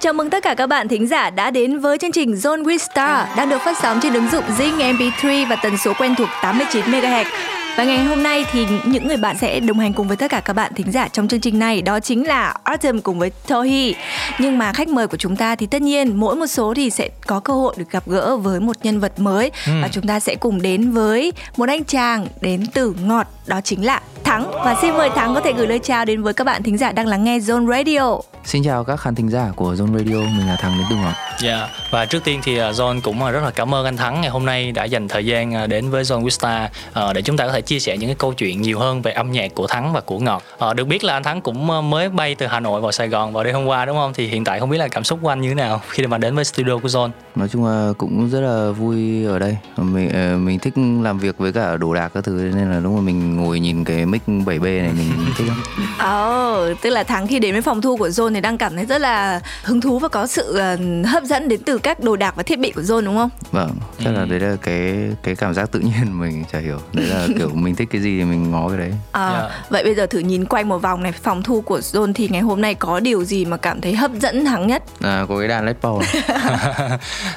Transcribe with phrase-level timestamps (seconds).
[0.00, 2.78] Chào mừng tất cả các bạn thính giả đã đến với chương trình Zone with
[2.78, 6.28] Star đang được phát sóng trên ứng dụng Zing MP3 và tần số quen thuộc
[6.42, 7.57] 89 MHz.
[7.78, 10.40] Và ngày hôm nay thì những người bạn sẽ đồng hành cùng với tất cả
[10.40, 13.94] các bạn thính giả trong chương trình này đó chính là Autumn cùng với Tohi.
[14.38, 17.08] Nhưng mà khách mời của chúng ta thì tất nhiên mỗi một số thì sẽ
[17.26, 19.72] có cơ hội được gặp gỡ với một nhân vật mới ừ.
[19.82, 23.86] và chúng ta sẽ cùng đến với một anh chàng đến từ ngọt đó chính
[23.86, 26.62] là Thắng và xin mời Thắng có thể gửi lời chào đến với các bạn
[26.62, 28.18] thính giả đang lắng nghe Zone Radio.
[28.44, 31.12] Xin chào các khán thính giả của Zone Radio, mình là Thắng đến từ Ngọt.
[31.38, 31.70] Dạ, yeah.
[31.90, 34.30] và trước tiên thì à, Zone cũng à, rất là cảm ơn anh Thắng ngày
[34.30, 36.70] hôm nay đã dành thời gian à, đến với Zone Vista
[37.14, 39.32] để chúng ta có thể chia sẻ những cái câu chuyện nhiều hơn về âm
[39.32, 40.42] nhạc của Thắng và của Ngọt.
[40.76, 43.44] được biết là anh Thắng cũng mới bay từ Hà Nội vào Sài Gòn vào
[43.44, 44.12] đêm hôm qua đúng không?
[44.14, 46.18] Thì hiện tại không biết là cảm xúc của anh như thế nào khi mà
[46.18, 47.10] đến với studio của Zone?
[47.34, 49.56] Nói chung là cũng rất là vui ở đây.
[49.76, 52.92] Mình ờ, mình thích làm việc với cả đồ đạc các thứ nên là lúc
[52.92, 55.62] mà mình ngồi nhìn cái mic 7B này mình thích lắm.
[55.98, 58.76] Ồ, oh, tức là Thắng khi đến với phòng thu của Zone thì đang cảm
[58.76, 60.60] thấy rất là hứng thú và có sự
[61.06, 63.30] hấp dẫn đến từ các đồ đạc và thiết bị của Zone đúng không?
[63.52, 63.70] Vâng,
[64.04, 64.26] chắc là ừ.
[64.26, 66.78] đấy là cái cái cảm giác tự nhiên mình chả hiểu.
[66.92, 68.92] Đấy là kiểu mình thích cái gì thì mình ngó cái đấy.
[69.12, 69.42] À, yeah.
[69.42, 69.64] Dạ.
[69.70, 72.40] vậy bây giờ thử nhìn quanh một vòng này phòng thu của Zone thì ngày
[72.40, 74.82] hôm nay có điều gì mà cảm thấy hấp dẫn Thắng nhất?
[75.00, 76.02] À, có cái đàn Les Paul.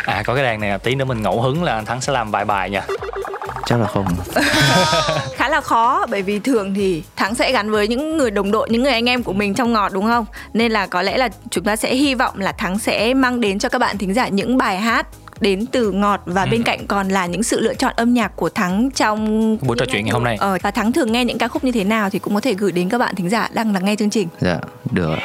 [0.05, 2.45] à có cái đàn này tí nữa mình ngẫu hứng là Thắng sẽ làm vài
[2.45, 2.81] bài nha
[3.65, 4.05] chắc là không
[5.35, 8.69] khá là khó bởi vì thường thì thắng sẽ gắn với những người đồng đội
[8.69, 11.29] những người anh em của mình trong ngọt đúng không nên là có lẽ là
[11.49, 14.27] chúng ta sẽ hy vọng là thắng sẽ mang đến cho các bạn thính giả
[14.27, 15.07] những bài hát
[15.41, 16.47] đến từ ngọt và ừ.
[16.51, 19.85] bên cạnh còn là những sự lựa chọn âm nhạc của thắng trong buổi trò
[19.85, 20.37] chuyện ngày hôm nay.
[20.39, 22.53] Ờ, và thắng thường nghe những ca khúc như thế nào thì cũng có thể
[22.53, 24.27] gửi đến các bạn thính giả đang lắng nghe chương trình.
[24.39, 24.59] Dạ
[24.91, 25.15] được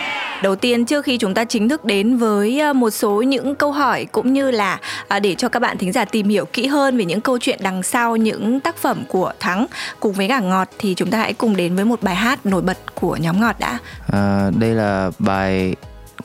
[0.42, 3.72] đầu tiên trước khi chúng ta chính thức đến với ờ, một số những câu
[3.72, 6.97] hỏi cũng như là à, để cho các bạn thính giả tìm hiểu kỹ hơn
[6.97, 9.66] về những câu chuyện đằng sau những tác phẩm của thắng
[10.00, 12.62] cùng với cả ngọt thì chúng ta hãy cùng đến với một bài hát nổi
[12.62, 13.78] bật của nhóm ngọt đã.
[14.12, 15.75] À, đây là bài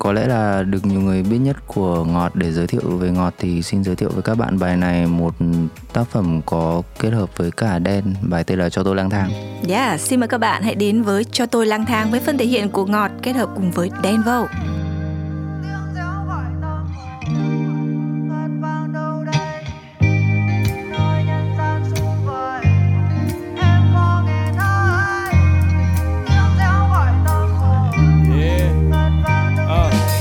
[0.04, 3.34] có lẽ là được nhiều người biết nhất của Ngọt để giới thiệu về Ngọt
[3.38, 5.34] thì xin giới thiệu với các bạn bài này một
[5.94, 9.32] tác phẩm có kết hợp với cả Đen, bài tên là Cho tôi lang thang.
[9.70, 12.46] Yeah, xin mời các bạn hãy đến với Cho tôi lang thang với phần thể
[12.46, 14.46] hiện của Ngọt kết hợp cùng với Đen Vô.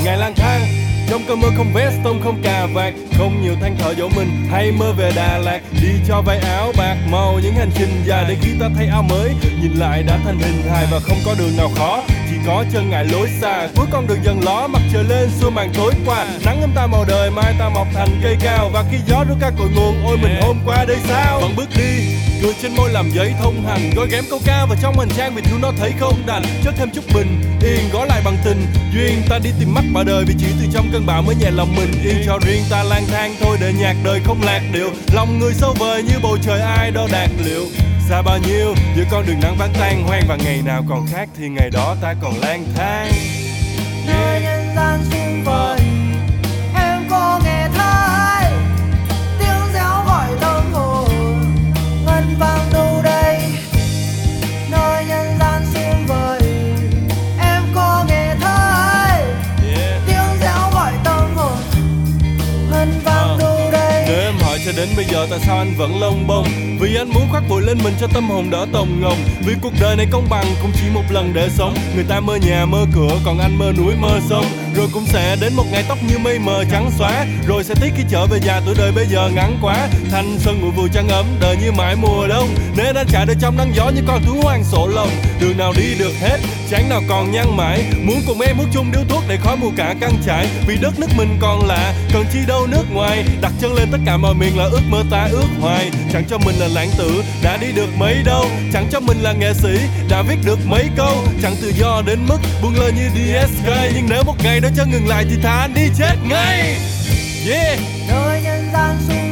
[0.05, 0.61] Ngày lang thang,
[1.11, 2.94] trong cơn mưa không vest tông không cà vạt.
[3.19, 5.61] Không nhiều than thở dỗ mình, hay mơ về đà lạt.
[5.83, 9.03] Đi cho vay áo bạc màu những hành trình dài để khi ta thay áo
[9.03, 9.31] mới,
[9.62, 12.03] nhìn lại đã thành hình hài và không có đường nào khó.
[12.31, 15.50] Chỉ có chân ngại lối xa, cuối con đường dần ló, mặt trời lên, xua
[15.50, 16.27] màn tối qua.
[16.44, 18.71] Nắng ấm ta màu đời, mai ta mọc thành cây cao.
[18.72, 21.41] Và khi gió rút ca cội nguồn, ôi mình hôm qua đây sao?
[21.41, 24.78] Vẫn bước đi cười trên môi làm giấy thông hành gói ghém câu ca vào
[24.82, 26.42] trong hành trang vì thương nó thấy không đành.
[26.64, 28.66] Cho thêm chút bình yên gói lại bằng tình.
[28.94, 31.50] Duyên ta đi tìm mắt bà đời vì chỉ từ trong cơn bão mới nhẹ
[31.50, 31.92] lòng mình.
[32.04, 34.90] Yên cho riêng ta lang thang thôi để nhạc đời không lạc điệu.
[35.14, 37.64] Lòng người sâu vời như bầu trời ai đo đạt liệu.
[38.08, 41.28] Xa bao nhiêu, giữa con đường nắng vắng tan hoang và ngày nào còn khác
[41.38, 43.12] thì ngày đó ta còn lang thang.
[44.06, 45.29] Yeah.
[64.80, 66.46] Đến bây giờ tại sao anh vẫn lông bông?
[66.80, 69.18] Vì anh muốn khoác vội lên mình cho tâm hồn đỡ tồng ngồng.
[69.46, 71.74] Vì cuộc đời này công bằng cũng chỉ một lần để sống.
[71.94, 74.44] Người ta mơ nhà, mơ cửa, còn anh mơ núi, mơ sông.
[74.74, 77.26] Rồi cũng sẽ đến một ngày tóc như mây mờ trắng xóa.
[77.46, 79.88] Rồi sẽ tiếc khi trở về già tuổi đời bây giờ ngắn quá.
[80.10, 82.48] Thanh xuân ngủ vui trăng ấm, đời như mãi mùa đông.
[82.76, 85.10] Nên anh chạy đời trong nắng gió như con thú hoang sổ lồng.
[85.40, 86.38] Đường nào đi được hết
[86.70, 87.84] chán nào còn nhăn mãi.
[88.05, 90.99] Muốn cùng em hút chung điếu thuốc để khói mù cả căng trải vì đất
[90.99, 93.25] nước mình còn lạ còn chi đâu nước ngoài.
[93.40, 95.90] Đặt chân lên tất cả mọi miền là ước mơ ta ước hoài.
[96.12, 98.44] Chẳng cho mình là lãng tử, đã đi được mấy đâu.
[98.72, 99.78] Chẳng cho mình là nghệ sĩ,
[100.11, 101.25] đã viết được mấy câu.
[101.43, 104.84] Chẳng tự do đến mức buông lơ như DSK nhưng nếu một ngày đó cho
[104.84, 106.76] ngừng lại thì thà đi chết ngay.
[107.50, 107.78] Yeah.
[108.08, 109.30] Nơi nhân gian xung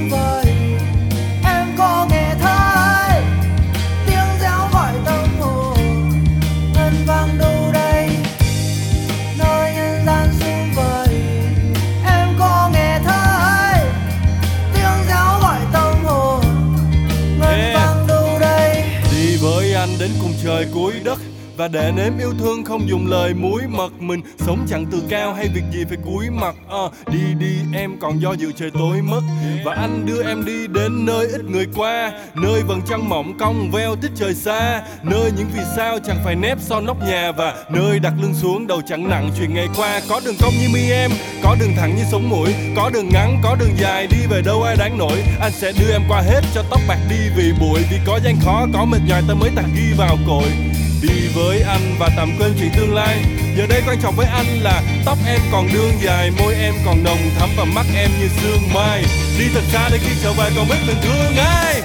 [20.59, 21.19] trời cuối đất
[21.59, 25.35] và để nếm yêu thương không dùng lời muối mật mình sống chẳng từ cao
[25.35, 26.55] hay việc gì phải cúi mặt.
[26.71, 29.21] À, đi đi em còn do dự trời tối mất.
[29.65, 33.71] Và anh đưa em đi đến nơi ít người qua nơi vầng trăng mỏng cong
[33.71, 37.65] veo tích trời xa nơi những vì sao chẳng phải nép son nóc nhà và
[37.71, 40.01] nơi đặt lưng xuống đầu chẳng nặng chuyện ngày qua.
[40.09, 41.11] Có đường cong như mi em
[41.43, 44.63] có đường thẳng như sống mũi có đường ngắn có đường dài đi về đâu
[44.63, 45.23] ai đáng nổi.
[45.41, 48.37] Anh sẽ đưa em qua hết cho tóc bạc đi vì bụi vì có gian
[48.45, 50.68] khó có mệt nhòi ta mới tạc ghi vào cội
[51.03, 53.25] đi với anh và tạm quên chuyện tương lai.
[53.57, 57.05] Giờ đây quan trọng với anh là tóc em còn đương dài môi em còn
[57.05, 59.03] nồng thắm và mắt em như sương mai.
[59.39, 61.83] Đi thật xa để khi trở về còn biết mình thương ai.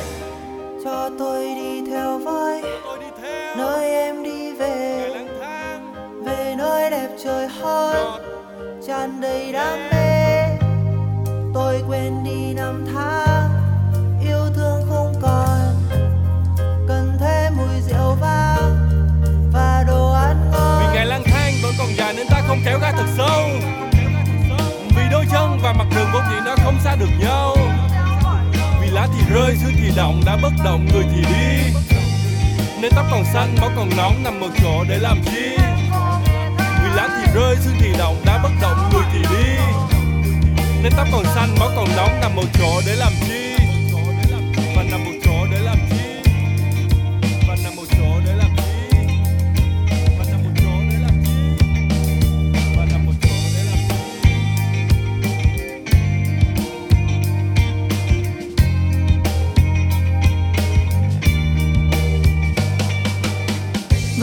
[0.83, 5.09] Cho tôi đi theo với tôi đi theo nơi em đi về.
[6.25, 8.21] về nơi đẹp trời hơn
[8.87, 10.43] tràn đầy đam mê.
[11.53, 13.49] Tôi quên đi năm tháng.
[14.27, 15.62] Yêu thương không còn
[22.53, 23.49] không kéo ga thật sâu.
[24.95, 27.57] Vì đôi chân và mặt đường vốn dĩ nó không xa được nhau.
[28.81, 31.73] Vì lá thì rơi xưa thì động đã bất động, người thì đi.
[32.81, 35.57] Nên tóc còn xanh, máu còn nóng, nằm một chỗ để làm chi?
[36.83, 39.53] Vì lá thì rơi xương thì động đã bất động, người thì đi.
[40.83, 43.55] Nên tóc còn xanh, máu còn nóng, nằm một chỗ để làm chi?
[44.75, 45.32] Và nằm một chỗ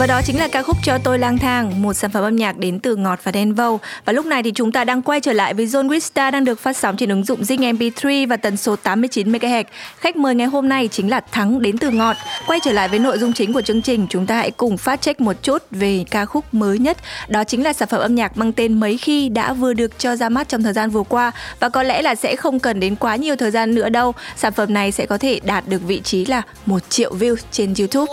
[0.01, 2.57] Và đó chính là ca khúc Cho tôi lang thang, một sản phẩm âm nhạc
[2.57, 3.79] đến từ Ngọt và Đen Vâu.
[4.05, 6.59] Và lúc này thì chúng ta đang quay trở lại với Zone vista đang được
[6.59, 9.63] phát sóng trên ứng dụng Zing MP3 và tần số 89 MHz.
[9.97, 12.15] Khách mời ngày hôm nay chính là Thắng đến từ Ngọt.
[12.47, 15.01] Quay trở lại với nội dung chính của chương trình, chúng ta hãy cùng phát
[15.01, 16.97] check một chút về ca khúc mới nhất.
[17.27, 20.15] Đó chính là sản phẩm âm nhạc mang tên Mấy khi đã vừa được cho
[20.15, 22.95] ra mắt trong thời gian vừa qua và có lẽ là sẽ không cần đến
[22.95, 24.13] quá nhiều thời gian nữa đâu.
[24.37, 27.73] Sản phẩm này sẽ có thể đạt được vị trí là 1 triệu view trên
[27.79, 28.11] YouTube.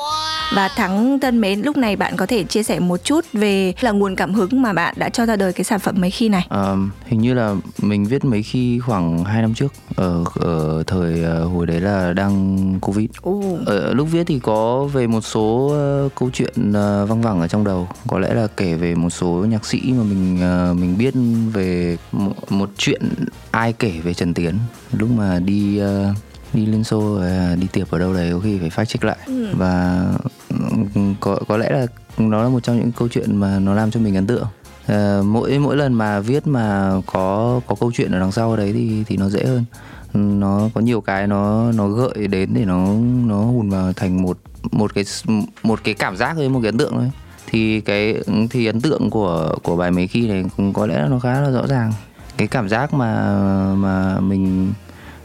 [0.55, 3.91] Và Thắng thân mến, lúc này bạn có thể chia sẻ một chút về là
[3.91, 6.47] nguồn cảm hứng mà bạn đã cho ra đời cái sản phẩm mấy khi này.
[6.49, 6.77] Ờ,
[7.07, 11.45] hình như là mình viết mấy khi khoảng 2 năm trước ở ở thời ờ,
[11.45, 13.09] hồi đấy là đang covid.
[13.67, 17.49] Ở lúc viết thì có về một số ờ, câu chuyện ờ, văng vẳng ở
[17.49, 17.89] trong đầu.
[18.09, 21.15] Có lẽ là kể về một số nhạc sĩ mà mình ờ, mình biết
[21.53, 23.03] về một, một chuyện
[23.51, 24.55] ai kể về Trần Tiến.
[24.93, 26.13] Lúc mà đi ờ,
[26.53, 29.17] đi liên xô là đi tiệc ở đâu đấy có khi phải fact check lại.
[29.57, 30.29] Và ừ,
[31.21, 31.87] có có lẽ là
[32.19, 34.47] nó là một trong những câu chuyện mà nó làm cho mình ấn tượng.
[34.87, 38.73] À, mỗi mỗi lần mà viết mà có có câu chuyện ở đằng sau đấy
[38.73, 39.65] thì thì nó dễ hơn.
[40.15, 42.87] Nó có nhiều cái nó nó gợi đến để nó
[43.27, 44.39] nó hùn vào thành một
[44.73, 45.05] một cái
[45.63, 47.11] một cái cảm giác thôi một cái ấn tượng thôi.
[47.47, 48.17] Thì cái
[48.51, 51.41] thì ấn tượng của của bài mấy khi này cũng có lẽ là nó khá
[51.41, 51.93] là rõ ràng.
[52.37, 53.35] Cái cảm giác mà
[53.75, 54.73] mà mình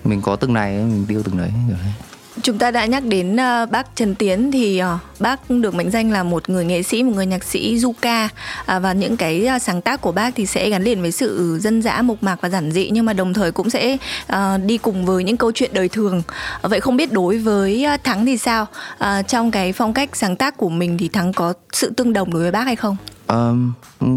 [0.04, 1.94] mình có từng này mình tiêu từng đấy kiểu đấy
[2.42, 6.12] Chúng ta đã nhắc đến uh, bác Trần Tiến thì uh, bác được mệnh danh
[6.12, 8.32] là một người nghệ sĩ, một người nhạc sĩ du ca uh,
[8.66, 11.60] à, và những cái uh, sáng tác của bác thì sẽ gắn liền với sự
[11.62, 13.98] dân dã, mộc mạc và giản dị nhưng mà đồng thời cũng sẽ
[14.34, 16.18] uh, đi cùng với những câu chuyện đời thường.
[16.18, 18.68] Uh, Vậy không biết đối với uh, Thắng thì sao?
[18.94, 22.34] Uh, trong cái phong cách sáng tác của mình thì Thắng có sự tương đồng
[22.34, 22.98] đối với bác hay không?
[23.28, 23.74] Um,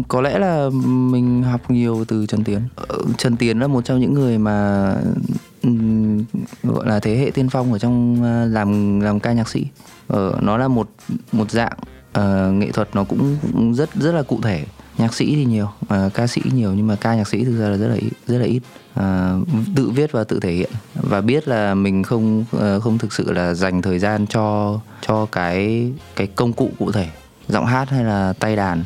[0.07, 2.59] có lẽ là mình học nhiều từ Trần Tiến.
[3.17, 4.87] Trần Tiến là một trong những người mà
[6.63, 9.65] gọi là thế hệ tiên phong ở trong ờ, làm làm ca nhạc sĩ.
[10.07, 10.89] Ờ, nó là một
[11.31, 11.77] một dạng
[12.19, 14.65] uh, nghệ thuật nó cũng, cũng rất rất là cụ thể.
[14.97, 17.69] Nhạc sĩ thì nhiều, uh, ca sĩ nhiều nhưng mà ca nhạc sĩ thực ra
[17.69, 18.61] là rất là ít, rất là ít.
[18.99, 23.13] uh, tự viết và tự thể hiện và biết là mình không uh, không thực
[23.13, 27.07] sự là dành thời gian cho cho cái cái công cụ cụ thể
[27.47, 28.83] giọng hát hay là tay đàn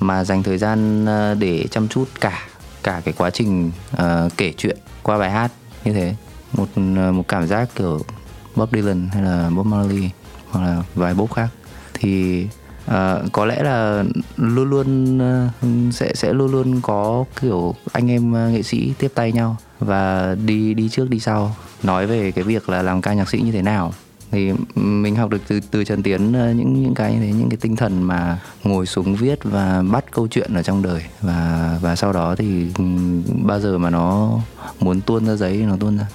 [0.00, 2.42] mà dành thời gian uh, để chăm chút cả
[2.82, 4.02] cả cái quá trình uh,
[4.36, 5.52] kể chuyện qua bài hát
[5.84, 6.14] như thế.
[6.52, 8.00] Một ờ, một cảm giác kiểu
[8.56, 10.10] Bob Dylan hay là Bob Marley
[10.50, 11.48] hoặc là vài Bob khác.
[11.94, 12.46] Thì
[12.86, 14.04] ờ, có lẽ là
[14.36, 15.48] luôn luôn ờ,
[15.92, 20.34] sẽ sẽ luôn luôn có kiểu anh em ờ, nghệ sĩ tiếp tay nhau và
[20.44, 23.52] đi đi trước đi sau nói về cái việc là làm ca nhạc sĩ như
[23.52, 23.92] thế nào
[24.34, 27.48] thì mình học được từ từ Trần Tiến ờ, những những cái như thế, những
[27.48, 31.02] cái tinh thần mà ngồi xuống viết và bắt câu chuyện ở trong đời.
[31.20, 32.84] Và và sau đó thì ừ,
[33.44, 34.38] bao giờ mà nó
[34.80, 36.06] muốn tuôn ra giấy thì nó tuôn ra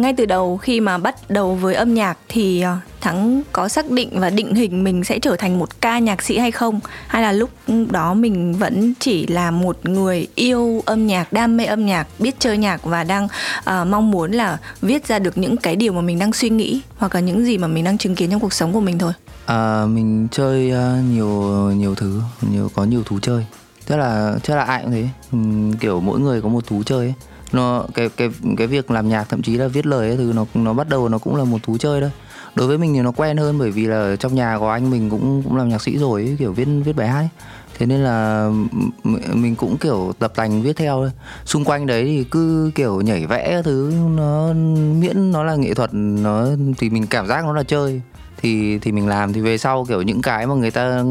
[0.00, 3.90] ngay từ đầu khi mà bắt đầu với âm nhạc thì ờ, Thắng có xác
[3.90, 6.80] định và định hình mình sẽ trở thành một ca nhạc sĩ hay không?
[7.06, 7.50] Hay là lúc
[7.90, 12.34] đó mình vẫn chỉ là một người yêu âm nhạc, đam mê âm nhạc, biết
[12.38, 16.00] chơi nhạc và đang uh, mong muốn là viết ra được những cái điều mà
[16.00, 18.52] mình đang suy nghĩ hoặc là những gì mà mình đang chứng kiến trong cuộc
[18.52, 19.12] sống của mình thôi?
[19.46, 21.30] À, mình chơi uh, nhiều
[21.76, 22.20] nhiều thứ,
[22.50, 23.46] nhiều có nhiều thú chơi.
[23.86, 26.98] Tức là chắc là ai cũng thế, uhm, kiểu mỗi người có một thú chơi
[26.98, 27.14] ấy.
[27.52, 30.46] Nó cái cái cái việc làm nhạc thậm chí là viết lời ấy thứ nó
[30.54, 32.10] nó bắt đầu nó cũng là một thú chơi thôi.
[32.54, 35.10] Đối với mình thì nó quen hơn bởi vì là trong nhà có anh mình
[35.10, 37.28] cũng cũng làm nhạc sĩ rồi ấy, kiểu viết viết bài hát ấy.
[37.78, 38.50] Thế nên là
[39.34, 41.10] mình cũng kiểu tập tành viết theo thôi.
[41.44, 44.52] Xung quanh đấy thì cứ kiểu nhảy vẽ thứ nó
[44.98, 46.46] miễn nó là nghệ thuật nó
[46.78, 48.00] thì mình cảm giác nó là chơi
[48.42, 49.32] thì thì mình làm.
[49.32, 51.02] Thì về sau kiểu những cái mà người ta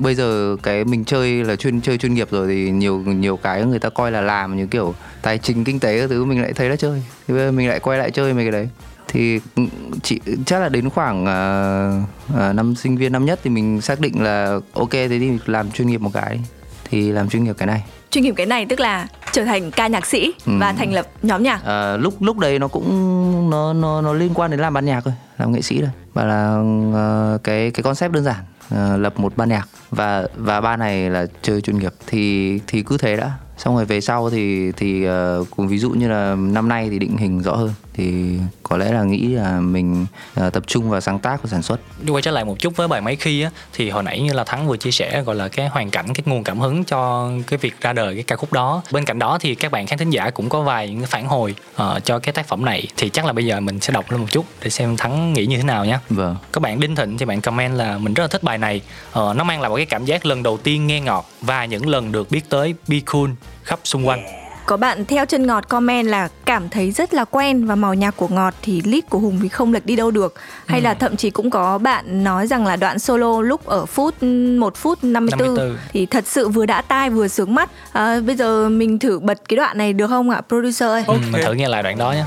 [0.00, 3.64] bây giờ cái mình chơi là chuyên chơi chuyên nghiệp rồi thì nhiều nhiều cái
[3.64, 6.52] người ta coi là làm như kiểu tài chính kinh tế các thứ mình lại
[6.52, 7.02] thấy là chơi.
[7.28, 8.68] Thì bây giờ mình lại quay lại chơi mấy cái đấy.
[9.08, 9.62] Thì ừ,
[10.02, 14.00] chị chắc là đến khoảng uh, uh, năm sinh viên năm nhất thì mình xác
[14.00, 16.40] định là ok thế thì làm chuyên nghiệp một cái.
[16.84, 19.86] Thì làm chuyên nghiệp cái này chuyên nghiệp cái này tức là trở thành ca
[19.86, 20.52] nhạc sĩ ừ.
[20.60, 21.64] và thành lập nhóm nhạc.
[21.64, 25.00] À, lúc lúc đấy nó cũng nó nó nó liên quan đến làm ban nhạc
[25.04, 25.90] thôi làm nghệ sĩ thôi.
[26.12, 26.60] Và là
[27.34, 28.36] uh, cái cái concept đơn giản
[28.74, 29.68] uh, lập một ban nhạc.
[29.90, 31.92] Và và ban này là chơi chuyên nghiệp.
[32.06, 33.32] Thì thì cứ thế đã.
[33.58, 36.98] Xong rồi về sau thì thì uh, cùng ví dụ như là năm nay thì
[36.98, 40.06] định hình rõ hơn thì có lẽ là nghĩ là mình
[40.40, 41.80] uh, tập trung vào sáng tác và sản xuất.
[42.02, 44.32] Đi quay trở lại một chút với bài mấy khi á thì hồi nãy như
[44.32, 47.30] là thắng vừa chia sẻ gọi là cái hoàn cảnh cái nguồn cảm hứng cho
[47.46, 48.82] cái việc ra đời cái ca khúc đó.
[48.90, 51.26] Bên cạnh đó thì các bạn khán thính giả cũng có vài những cái phản
[51.26, 52.86] hồi uh, cho cái tác phẩm này.
[52.96, 55.46] Thì chắc là bây giờ mình sẽ đọc lên một chút để xem thắng nghĩ
[55.46, 56.36] như thế nào nhé vâng.
[56.52, 58.80] Các bạn đinh thịnh thì bạn comment là mình rất là thích bài này.
[59.08, 61.88] Uh, nó mang lại một cái cảm giác lần đầu tiên nghe ngọt và những
[61.88, 63.30] lần được biết tới be cool
[63.62, 64.39] khắp xung quanh
[64.70, 68.16] có bạn theo chân ngọt comment là cảm thấy rất là quen và màu nhạc
[68.16, 70.34] của ngọt thì lead của hùng thì không lệch đi đâu được
[70.66, 70.84] hay ừ.
[70.84, 74.76] là thậm chí cũng có bạn nói rằng là đoạn solo lúc ở phút 1
[74.76, 75.76] phút 54, 54.
[75.92, 79.38] thì thật sự vừa đã tai vừa sướng mắt à, bây giờ mình thử bật
[79.48, 81.22] cái đoạn này được không ạ producer ơi okay.
[81.22, 82.24] ừ, mình thử nghe lại đoạn đó nhé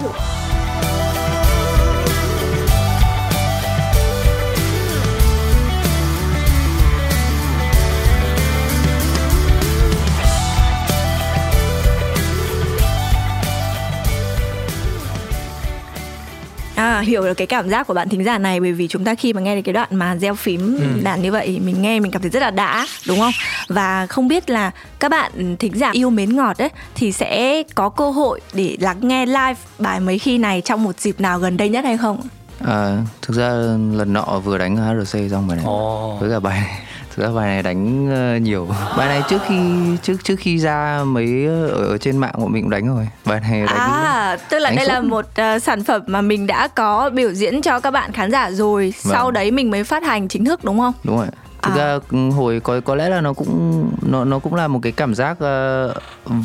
[17.03, 19.33] hiểu được cái cảm giác của bạn thính giả này bởi vì chúng ta khi
[19.33, 21.03] mà nghe được cái đoạn mà gieo phím ừ.
[21.03, 23.33] đàn như vậy mình nghe mình cảm thấy rất là đã đúng không
[23.67, 27.89] và không biết là các bạn thính giả yêu mến ngọt ấy thì sẽ có
[27.89, 31.57] cơ hội để lắng nghe live bài mấy khi này trong một dịp nào gần
[31.57, 32.21] đây nhất hay không
[32.67, 33.49] À, thực ra
[33.93, 36.21] lần nọ vừa đánh HRC xong bài này oh.
[36.21, 36.79] với cả bài này
[37.15, 38.67] thực ra bài này đánh uh, nhiều.
[38.97, 39.55] Bài này trước khi
[40.03, 43.07] trước trước khi ra mấy ở, ở trên mạng của mình cũng đánh rồi.
[43.25, 44.93] Bài này đánh à tức là đây suốt.
[44.93, 48.31] là một uh, sản phẩm mà mình đã có biểu diễn cho các bạn khán
[48.31, 48.93] giả rồi.
[49.03, 49.13] Vâng.
[49.13, 50.93] sau đấy mình mới phát hành chính thức đúng không?
[51.03, 51.27] Đúng rồi
[51.63, 51.77] thực à.
[51.77, 54.91] ra ừ, hồi có có lẽ là nó cũng nó nó cũng là một cái
[54.91, 55.91] cảm giác uh,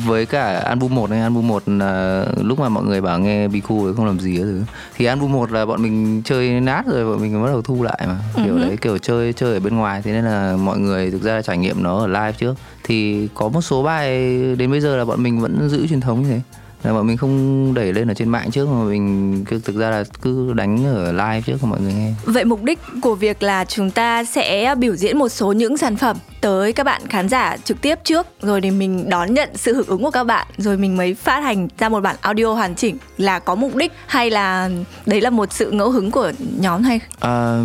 [0.05, 1.21] với cả album 1 này.
[1.21, 4.61] Album 1 là lúc mà mọi người bảo nghe Biku không làm gì hết thứ.
[4.95, 7.99] Thì album 1 là bọn mình chơi nát rồi bọn mình bắt đầu thu lại
[8.07, 8.17] mà.
[8.35, 8.67] Kiểu uh-huh.
[8.67, 10.01] đấy kiểu chơi chơi ở bên ngoài.
[10.01, 12.55] Thế nên là mọi người thực ra trải nghiệm nó ở live trước.
[12.83, 14.09] Thì có một số bài
[14.55, 16.41] đến bây giờ là bọn mình vẫn giữ truyền thống như thế
[16.83, 19.89] là bọn mình không đẩy lên ở trên mạng trước mà mình cứ thực ra
[19.89, 22.13] là cứ đánh ở live trước cho mọi người nghe.
[22.25, 25.95] Vậy mục đích của việc là chúng ta sẽ biểu diễn một số những sản
[25.95, 29.75] phẩm tới các bạn khán giả trực tiếp trước rồi thì mình đón nhận sự
[29.75, 32.75] hưởng ứng của các bạn rồi mình mới phát hành ra một bản audio hoàn
[32.75, 34.69] chỉnh là có mục đích hay là
[35.05, 36.99] đấy là một sự ngẫu hứng của nhóm hay?
[37.19, 37.63] À,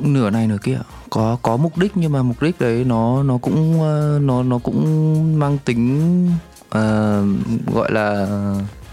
[0.00, 0.78] nửa này nửa kia
[1.10, 4.58] có có mục đích nhưng mà mục đích đấy nó nó cũng ờ, nó nó
[4.58, 6.00] cũng mang tính
[6.78, 8.26] uh, gọi là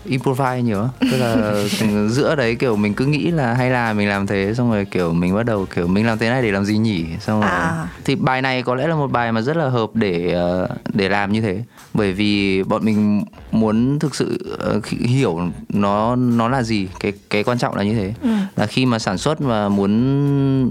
[0.06, 1.54] improvise nhiều tức là
[2.10, 5.14] giữa đấy kiểu mình cứ nghĩ là hay là mình làm thế xong rồi kiểu
[5.14, 7.06] mình bắt đầu kiểu mình làm thế này để làm gì nhỉ?
[7.20, 7.88] Xong rồi à.
[8.06, 11.10] thì bài này có lẽ là một bài mà rất là hợp để uh, để
[11.10, 11.64] làm như thế.
[11.94, 14.58] Bởi vì bọn mình muốn thực sự
[14.90, 18.14] hiểu nó nó là gì cái cái quan trọng là như thế.
[18.22, 18.30] Ừ.
[18.56, 19.92] là khi mà sản xuất và muốn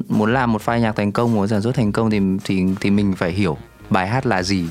[0.08, 2.90] muốn làm một file nhạc thành công muốn sản xuất thành công thì thì thì
[2.90, 3.56] mình phải hiểu
[3.90, 4.64] bài hát là gì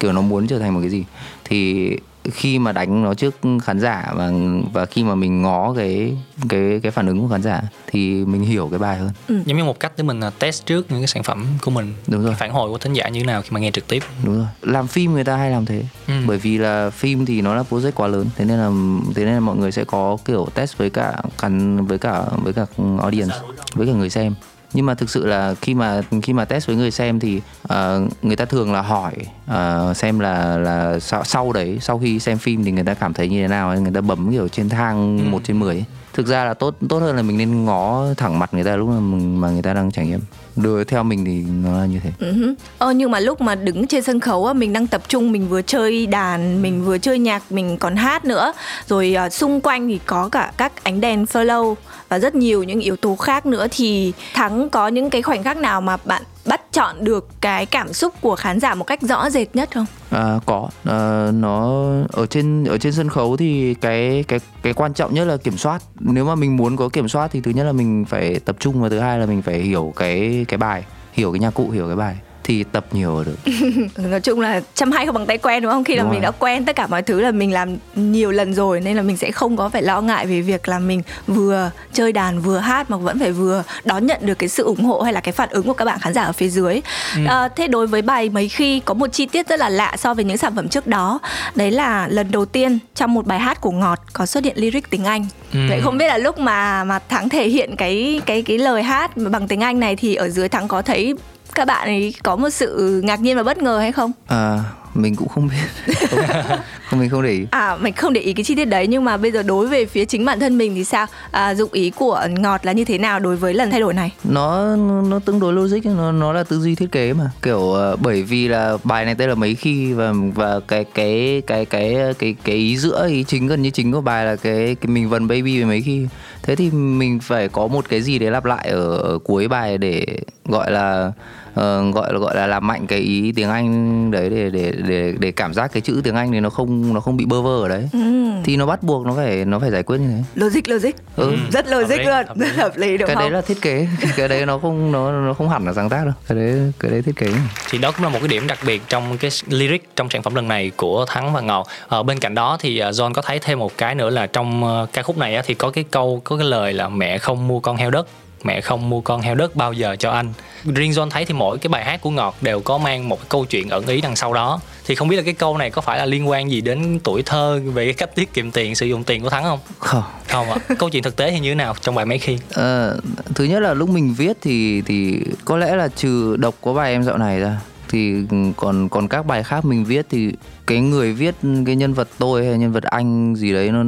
[0.00, 1.04] kiểu nó muốn trở thành một cái gì
[1.48, 1.90] thì
[2.32, 4.30] khi mà đánh nó trước khán giả và
[4.72, 6.16] và khi mà mình ngó cái
[6.48, 9.10] cái cái phản ứng của khán giả thì mình hiểu cái bài hơn.
[9.28, 9.40] Ừ.
[9.44, 11.94] Giống như một cách để mình à, test trước những cái sản phẩm của mình.
[12.06, 12.34] Đúng rồi.
[12.34, 14.02] phản hồi của thính giả như thế nào khi mà nghe trực tiếp.
[14.24, 14.46] Đúng rồi.
[14.62, 15.82] Làm phim người ta hay làm thế.
[16.06, 16.14] Ừ.
[16.26, 18.70] Bởi vì là phim thì nó là project quá lớn, thế nên là
[19.14, 22.52] thế nên là mọi người sẽ có kiểu test với cả khán với cả với
[22.52, 22.66] cả
[23.00, 23.34] audience,
[23.74, 24.34] với cả người xem
[24.76, 27.40] nhưng mà thực sự là khi mà khi mà test với người xem thì
[27.72, 27.74] uh,
[28.22, 29.12] người ta thường là hỏi
[29.50, 33.12] uh, xem là là sau, sau đấy sau khi xem phim thì người ta cảm
[33.12, 35.24] thấy như thế nào người ta bấm kiểu trên thang ừ.
[35.30, 38.54] một trên 10 thực ra là tốt tốt hơn là mình nên ngó thẳng mặt
[38.54, 39.00] người ta lúc mà,
[39.40, 40.20] mà người ta đang trải nghiệm
[40.56, 42.10] đưa theo mình thì nó là như thế.
[42.30, 45.32] Uh ờ, nhưng mà lúc mà đứng trên sân khấu á mình đang tập trung
[45.32, 48.52] mình vừa chơi đàn mình vừa chơi nhạc mình còn hát nữa.
[48.86, 51.74] Rồi uh, xung quanh thì có cả các ánh đèn follow
[52.08, 53.66] và rất nhiều những yếu tố khác nữa.
[53.70, 57.92] Thì thắng có những cái khoảnh khắc nào mà bạn bắt chọn được cái cảm
[57.92, 59.86] xúc của khán giả một cách rõ rệt nhất không?
[60.10, 60.68] À, có.
[60.84, 65.24] À, nó ở trên ở trên sân khấu thì cái cái cái quan trọng nhất
[65.24, 65.82] là kiểm soát.
[66.00, 68.80] Nếu mà mình muốn có kiểm soát thì thứ nhất là mình phải tập trung
[68.82, 71.86] và thứ hai là mình phải hiểu cái cái bài hiểu cái nhạc cụ hiểu
[71.86, 73.52] cái bài thì tập nhiều được.
[74.10, 75.84] Nói chung là chăm hay không bằng tay quen đúng không?
[75.84, 78.80] Khi là mình đã quen tất cả mọi thứ là mình làm nhiều lần rồi
[78.80, 82.12] nên là mình sẽ không có phải lo ngại về việc là mình vừa chơi
[82.12, 85.12] đàn vừa hát mà vẫn phải vừa đón nhận được cái sự ủng hộ hay
[85.12, 86.80] là cái phản ứng của các bạn khán giả ở phía dưới.
[87.16, 87.20] Ừ.
[87.28, 90.14] à, thế đối với bài mấy khi có một chi tiết rất là lạ so
[90.14, 91.18] với những sản phẩm trước đó
[91.54, 94.90] đấy là lần đầu tiên trong một bài hát của ngọt có xuất hiện lyric
[94.90, 95.26] tiếng anh.
[95.52, 95.58] Ừ.
[95.68, 99.16] vậy không biết là lúc mà mà thắng thể hiện cái cái cái lời hát
[99.16, 101.14] bằng tiếng anh này thì ở dưới thắng có thấy
[101.56, 104.12] các bạn ấy có một sự ngạc nhiên và bất ngờ hay không?
[104.26, 104.58] À,
[104.94, 105.94] mình cũng không biết.
[106.10, 106.60] Không,
[106.90, 107.46] không mình không để ý.
[107.50, 109.86] À mình không để ý cái chi tiết đấy nhưng mà bây giờ đối về
[109.86, 111.06] phía chính bản thân mình thì sao?
[111.30, 114.12] À, dụng ý của ngọt là như thế nào đối với lần thay đổi này?
[114.24, 114.76] Nó
[115.08, 117.30] nó tương đối logic nó nó là tư duy thiết kế mà.
[117.42, 121.42] Kiểu uh, bởi vì là bài này tên là mấy khi và và cái cái
[121.46, 124.76] cái cái cái cái ý giữa ý chính gần như chính của bài là cái
[124.80, 126.06] cái mình vần baby về mấy khi.
[126.42, 129.78] Thế thì mình phải có một cái gì để lặp lại ở, ở cuối bài
[129.78, 130.06] để
[130.44, 131.12] gọi là
[131.60, 135.14] uh, gọi là gọi là làm mạnh cái ý tiếng Anh đấy để để để
[135.18, 137.62] để cảm giác cái chữ tiếng Anh này nó không nó không bị bơ vơ
[137.62, 137.88] ở đấy.
[137.92, 137.98] Ừ.
[138.44, 140.22] thì nó bắt buộc nó phải nó phải giải quyết như thế.
[140.34, 140.90] Logic logic.
[141.16, 141.32] Ừ.
[141.52, 142.26] rất logic luôn.
[142.36, 143.24] rất hợp lý đúng cái không?
[143.24, 143.88] đấy là thiết kế.
[144.16, 146.14] Cái đấy nó không nó nó không hẳn là sáng tác đâu.
[146.28, 147.26] Cái đấy cái đấy thiết kế.
[147.70, 150.34] Thì đó cũng là một cái điểm đặc biệt trong cái lyric trong sản phẩm
[150.34, 151.66] lần này của Thắng và Ngọc.
[151.88, 154.86] Ở bên cạnh đó thì à, John có thấy thêm một cái nữa là trong
[154.92, 157.76] ca khúc này thì có cái câu có cái lời là mẹ không mua con
[157.76, 158.06] heo đất
[158.46, 160.32] mẹ không mua con heo đất bao giờ cho anh.
[160.64, 163.26] Riêng John thấy thì mỗi cái bài hát của Ngọt đều có mang một cái
[163.28, 164.60] câu chuyện ẩn ý đằng sau đó.
[164.86, 167.22] Thì không biết là cái câu này có phải là liên quan gì đến tuổi
[167.26, 169.58] thơ về cái cách tiết kiệm tiền sử dụng tiền của thắng không?
[169.78, 170.02] Không.
[170.28, 170.56] Không ạ.
[170.78, 172.90] Câu chuyện thực tế thì như thế nào trong bài mấy khi à,
[173.34, 176.92] thứ nhất là lúc mình viết thì thì có lẽ là trừ độc có bài
[176.92, 178.14] em dạo này ra thì
[178.56, 180.32] còn còn các bài khác mình viết thì
[180.66, 181.34] cái người viết
[181.66, 183.78] cái nhân vật tôi hay nhân vật anh gì đấy nó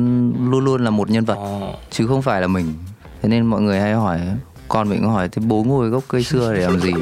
[0.50, 1.78] luôn luôn là một nhân vật oh.
[1.90, 2.74] chứ không phải là mình.
[3.22, 4.20] Thế nên mọi người hay hỏi
[4.68, 6.92] con mình có hỏi thế bố ngồi gốc cây xưa để làm gì?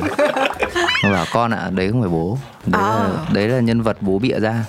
[1.02, 2.38] Tôi bảo con ạ à, đấy không phải bố.
[2.66, 2.88] Đấy à.
[2.88, 4.64] là đấy là nhân vật bố bịa ra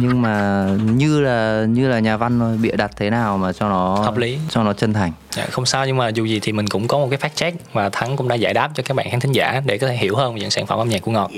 [0.00, 3.68] nhưng mà như là như là nhà văn thôi bịa đặt thế nào mà cho
[3.68, 4.38] nó hợp lý.
[4.50, 5.12] cho nó chân thành.
[5.36, 7.72] Dạ, không sao nhưng mà dù gì thì mình cũng có một cái fact check
[7.72, 9.96] và thắng cũng đã giải đáp cho các bạn khán thính giả để có thể
[9.96, 11.30] hiểu hơn về những sản phẩm âm nhạc của ngọt.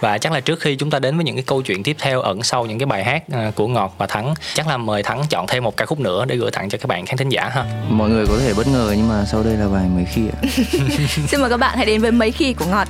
[0.00, 2.20] Và chắc là trước khi chúng ta đến với những cái câu chuyện tiếp theo
[2.20, 5.22] ẩn sau những cái bài hát à, của ngọt và thắng chắc là mời thắng
[5.30, 7.48] chọn thêm một ca khúc nữa để gửi tặng cho các bạn khán thính giả
[7.48, 7.64] ha.
[7.88, 10.38] Mọi người có thể bất ngờ nhưng mà sau đây là bài mấy khi ạ.
[11.28, 12.88] Xin mời các bạn hãy đến với mấy khi của ngọt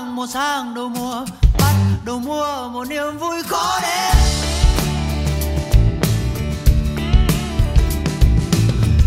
[0.00, 1.24] sang một sang đầu mùa,
[1.58, 4.16] bắt đầu mùa, một niềm vui khó đến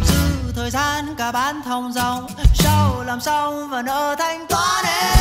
[0.05, 5.12] dư thời gian, cả bán thông dòng, sau làm xong và nợ thanh toán hết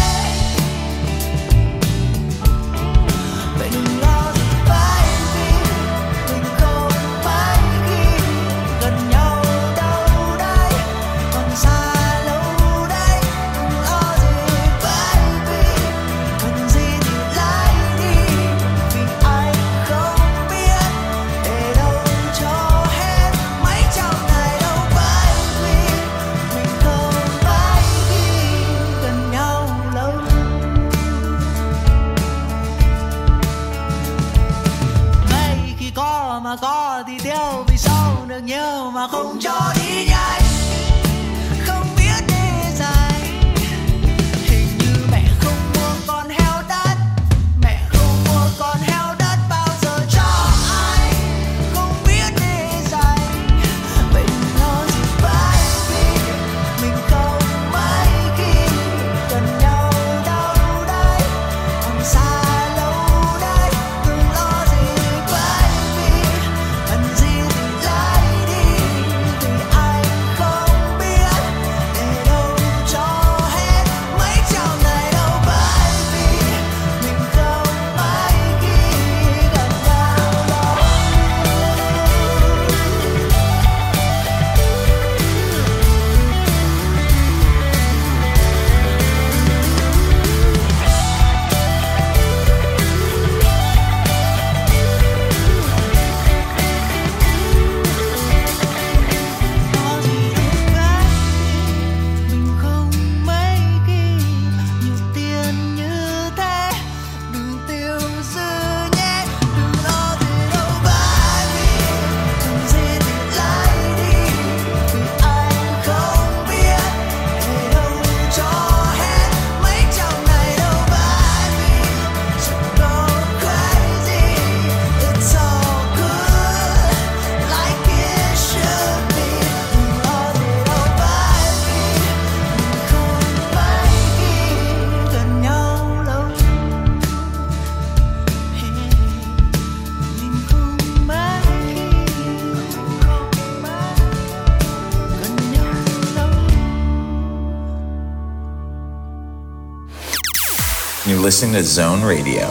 [151.33, 152.47] listening to Zone Radio.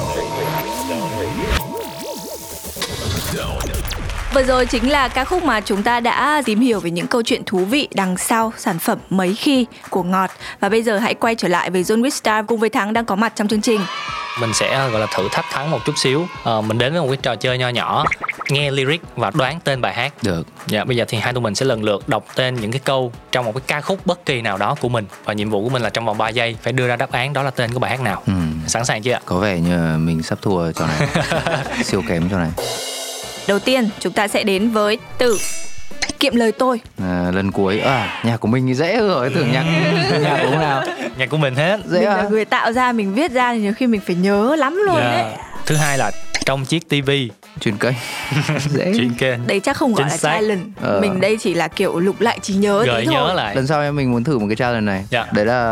[4.33, 7.21] Vừa rồi chính là ca khúc mà chúng ta đã tìm hiểu về những câu
[7.21, 11.13] chuyện thú vị đằng sau sản phẩm mấy khi của Ngọt và bây giờ hãy
[11.13, 13.81] quay trở lại với John Wistar cùng với Thắng đang có mặt trong chương trình
[14.39, 16.27] mình sẽ gọi là thử thách thắng một chút xíu.
[16.43, 18.05] Ờ, mình đến với một cái trò chơi nho nhỏ
[18.49, 20.13] nghe lyric và đoán tên bài hát.
[20.21, 20.47] Được.
[20.67, 23.11] Dạ bây giờ thì hai tụi mình sẽ lần lượt đọc tên những cái câu
[23.31, 25.05] trong một cái ca khúc bất kỳ nào đó của mình.
[25.25, 27.33] Và nhiệm vụ của mình là trong vòng 3 giây phải đưa ra đáp án
[27.33, 28.23] đó là tên của bài hát nào.
[28.27, 28.33] Ừ.
[28.67, 29.21] sẵn sàng chưa ạ?
[29.25, 31.07] Có vẻ như mình sắp thua trò này.
[31.83, 32.51] Siêu kém trò này.
[33.47, 35.37] Đầu tiên chúng ta sẽ đến với từ
[36.21, 36.81] kiệm lời tôi.
[37.01, 39.63] à, lần cuối à nhạc của mình thì dễ rồi tưởng nhạc
[40.21, 40.83] nhạc của nào
[41.17, 43.59] nhạc của mình hết dễ mình à là người tạo ra mình viết ra thì
[43.59, 45.11] nhiều khi mình phải nhớ lắm luôn Dạ.
[45.11, 45.33] đấy.
[45.65, 46.11] thứ hai là
[46.45, 47.93] trong chiếc tivi chuyển kênh
[48.69, 50.29] dễ chuyện kênh Đây chắc không gọi Chính là xác.
[50.29, 50.63] challenge.
[50.81, 50.99] Ờ.
[51.01, 53.13] Mình đây chỉ là kiểu lục lại trí nhớ gợi thôi.
[53.15, 55.25] nhớ lại lần sau em mình muốn thử một cái challenge này Dạ.
[55.31, 55.63] đấy là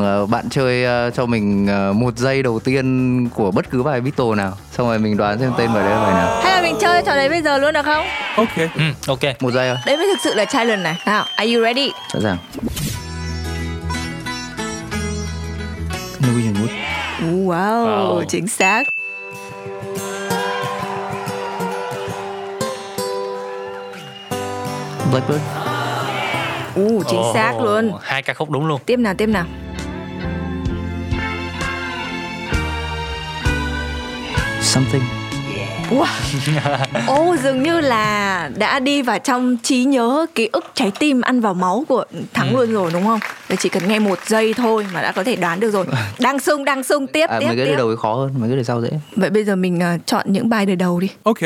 [0.00, 4.00] ờ, bạn chơi ờ, cho mình ờ, một giây đầu tiên của bất cứ bài
[4.00, 6.62] Beatles nào xong rồi mình đoán xem tên bài đấy là bài nào Hay là
[6.62, 8.06] mình chơi trò đấy bây giờ luôn được không?
[8.36, 8.56] Ok.
[8.56, 10.96] ừ, ok một giây thôi Đấy mới thực sự là challenge này.
[11.06, 11.90] Nào, are you ready?
[12.12, 12.36] sẵn sàng
[16.20, 16.68] Norwegian Wood
[17.46, 18.24] Wow, Wow.
[18.28, 18.84] chính xác.
[25.10, 25.40] Blackbird
[26.80, 27.92] Uh, chính xác Ồ, luôn.
[28.02, 29.44] hai ca khúc đúng luôn Tiếp nào, tiếp nào.
[34.62, 35.02] Something
[35.90, 36.06] Wow.
[37.06, 41.40] Ô, dường như là đã đi vào trong trí nhớ, ký ức, trái tim ăn
[41.40, 42.56] vào máu của Thắng Ừ.
[42.56, 43.20] luôn rồi đúng không?
[43.48, 45.84] Để chỉ cần nghe một giây thôi mà đã có thể đoán được rồi.
[46.20, 48.56] Đang sung, đang sung, tiếp, à, tiếp, mấy cái đời đầu khó hơn mấy cái
[48.56, 51.08] đời sau dễ Vậy bây giờ mình à, chọn những bài đời đầu đi.
[51.22, 51.38] Ok.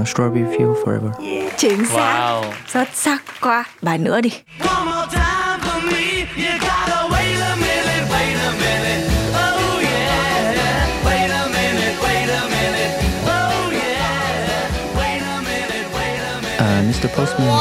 [0.00, 1.10] Uh, Strawberry Field Forever
[1.56, 1.94] Chính xác.
[1.96, 3.64] wow Xuất sắc quá.
[3.82, 4.30] Bài nữa đi.
[4.60, 6.02] One more time for me.
[6.36, 9.10] You gotta wait a minute, wait a minute.
[9.34, 11.04] Oh yeah.
[11.06, 12.92] Wait a minute, wait a minute.
[13.26, 14.96] Oh yeah.
[14.98, 16.60] Wait a minute, wait a minute.
[16.60, 17.08] uh, Mr.
[17.16, 17.58] Postman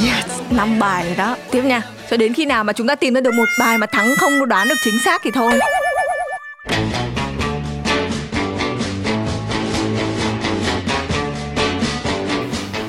[0.00, 1.36] Yes, năm bài rồi đó.
[1.50, 1.82] Tiếp nha.
[2.10, 4.48] Cho đến khi nào mà chúng ta tìm ra được một bài mà Thắng không
[4.48, 5.52] đoán được chính xác thì thôi.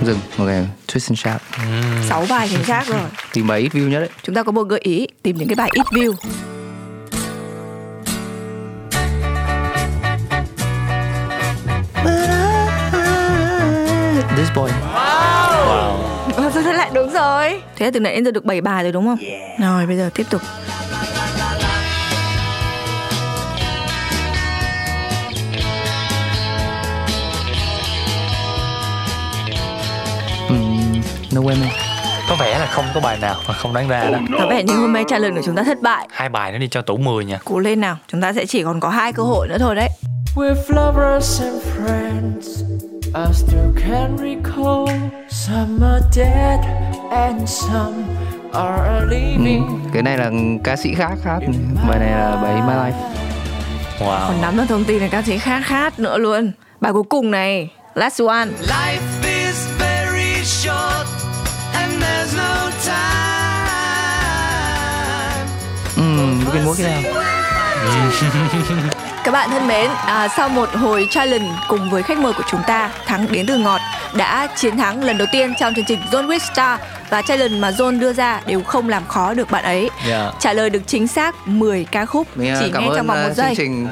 [0.06, 0.48] Dừng ok
[0.88, 1.42] Twist and Shout
[2.10, 3.00] Sáu bài chính xác rồi.
[3.34, 5.56] tìm bài ít view nhất đấy Chúng ta có một gợi ý tìm những cái
[5.56, 6.14] bài ít view.
[14.38, 15.98] This Boy wow
[16.36, 17.62] Ờ, Thế thế lại đúng rồi.
[17.76, 19.18] Thế là từ nãy đến giờ được 7 bài rồi đúng không?
[19.60, 20.42] Rồi bây giờ tiếp tục.
[31.36, 31.68] No Women
[32.30, 34.74] có vẻ là không có bài nào mà không đoán ra đó Có vẻ như
[34.76, 36.08] hôm nay challenge của chúng ta thất bại.
[36.12, 38.64] hai bài nó đi cho tủ 10 nha Cố lên nào, chúng ta sẽ chỉ
[38.64, 39.90] còn có hai cơ hội nữa thôi đấy.
[40.36, 42.64] With lovers and friends,
[43.28, 45.00] I still can recall.
[45.30, 46.60] Some are dead
[47.12, 48.04] and some
[48.54, 49.68] are living.
[49.68, 50.32] Ừ, cái này là
[50.64, 51.40] ca sĩ khác hát
[51.90, 53.10] bài này là bài In My Life
[54.00, 56.52] wow Còn nắm được thông tin là ca sĩ khác hát nữa luôn.
[56.82, 58.46] Bài cuối cùng này, last one.
[58.62, 59.00] Life
[66.54, 67.14] Cái múa cái nào
[69.24, 72.62] Các bạn thân mến, à, sau một hồi challenge cùng với khách mời của chúng
[72.68, 73.82] ta, Thắng đến từ Ngọt
[74.16, 77.72] đã chiến thắng lần đầu tiên trong chương trình Zone with Star và challenge mà
[77.72, 79.90] Zone đưa ra đều không làm khó được bạn ấy.
[80.08, 80.32] Dạ.
[80.40, 83.08] Trả lời được chính xác 10 ca khúc mình chỉ uh, cảm nghe ơn trong
[83.08, 83.56] vòng một giây.
[83.56, 83.88] chương trình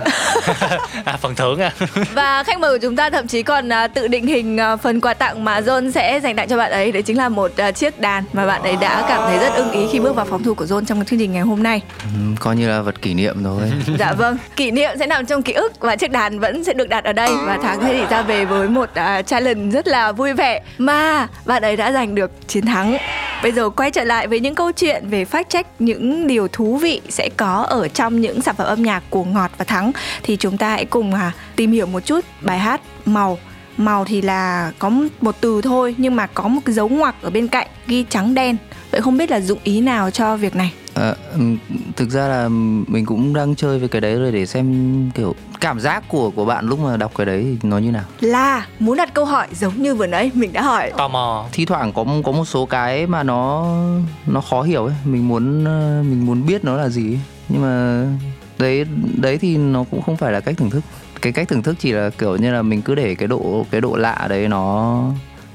[1.06, 1.72] à phần thưởng à.
[2.14, 5.02] Và khách mời của chúng ta thậm chí còn à, tự định hình à, phần
[5.02, 6.92] quà tặng mà John sẽ dành tặng cho bạn ấy.
[6.92, 9.72] Đấy chính là một à, chiếc đàn mà bạn ấy đã cảm thấy rất ưng
[9.72, 11.82] ý khi bước vào phòng thu của John trong chương trình ngày hôm nay.
[12.04, 13.62] Ừm, coi như là vật kỷ niệm thôi
[14.00, 16.90] Dạ vâng, kỷ niệm sẽ nằm trong ký ức và chiếc đàn vẫn sẽ được
[16.90, 17.30] đặt ở đây.
[17.46, 20.62] Và Thắng sẽ chỉ ra về với một à, challenge rất là vui vẻ.
[20.78, 22.98] Mà bạn ấy đã giành được chiến thắng
[23.44, 26.78] Bây giờ quay trở lại với những câu chuyện về fact check những điều thú
[26.78, 29.92] vị sẽ có ở trong những sản phẩm âm nhạc của Ngọt và Thắng.
[30.24, 33.38] Thì chúng ta hãy cùng à, tìm hiểu một chút bài hát Màu.
[33.78, 37.30] Màu thì là có một từ thôi nhưng mà có một cái dấu ngoặc ở
[37.30, 38.58] bên cạnh ghi trắng đen.
[38.92, 40.74] Vậy không biết là dụng ý nào cho việc này?
[40.94, 41.58] Ờ, ừm,
[41.96, 42.50] thực ra là
[42.88, 46.46] mình cũng đang chơi với cái đấy rồi để xem kiểu cảm giác của của
[46.46, 48.04] bạn lúc mà đọc cái đấy thì nó như nào.
[48.22, 50.92] Là muốn đặt câu hỏi giống như vừa nãy mình đã hỏi.
[50.98, 51.46] Tò mò.
[51.52, 53.76] Thi thoảng có có một số cái mà nó
[54.28, 54.96] nó khó hiểu ấy.
[55.06, 57.20] Mình muốn ờ, mình muốn biết nó là gì ấy.
[57.50, 58.06] nhưng mà
[58.60, 58.86] đấy
[59.18, 60.84] đấy thì nó cũng không phải là cách thưởng thức.
[61.22, 63.82] Cái cách thưởng thức chỉ là kiểu như là mình cứ để cái độ cái
[63.82, 65.04] độ lạ đấy nó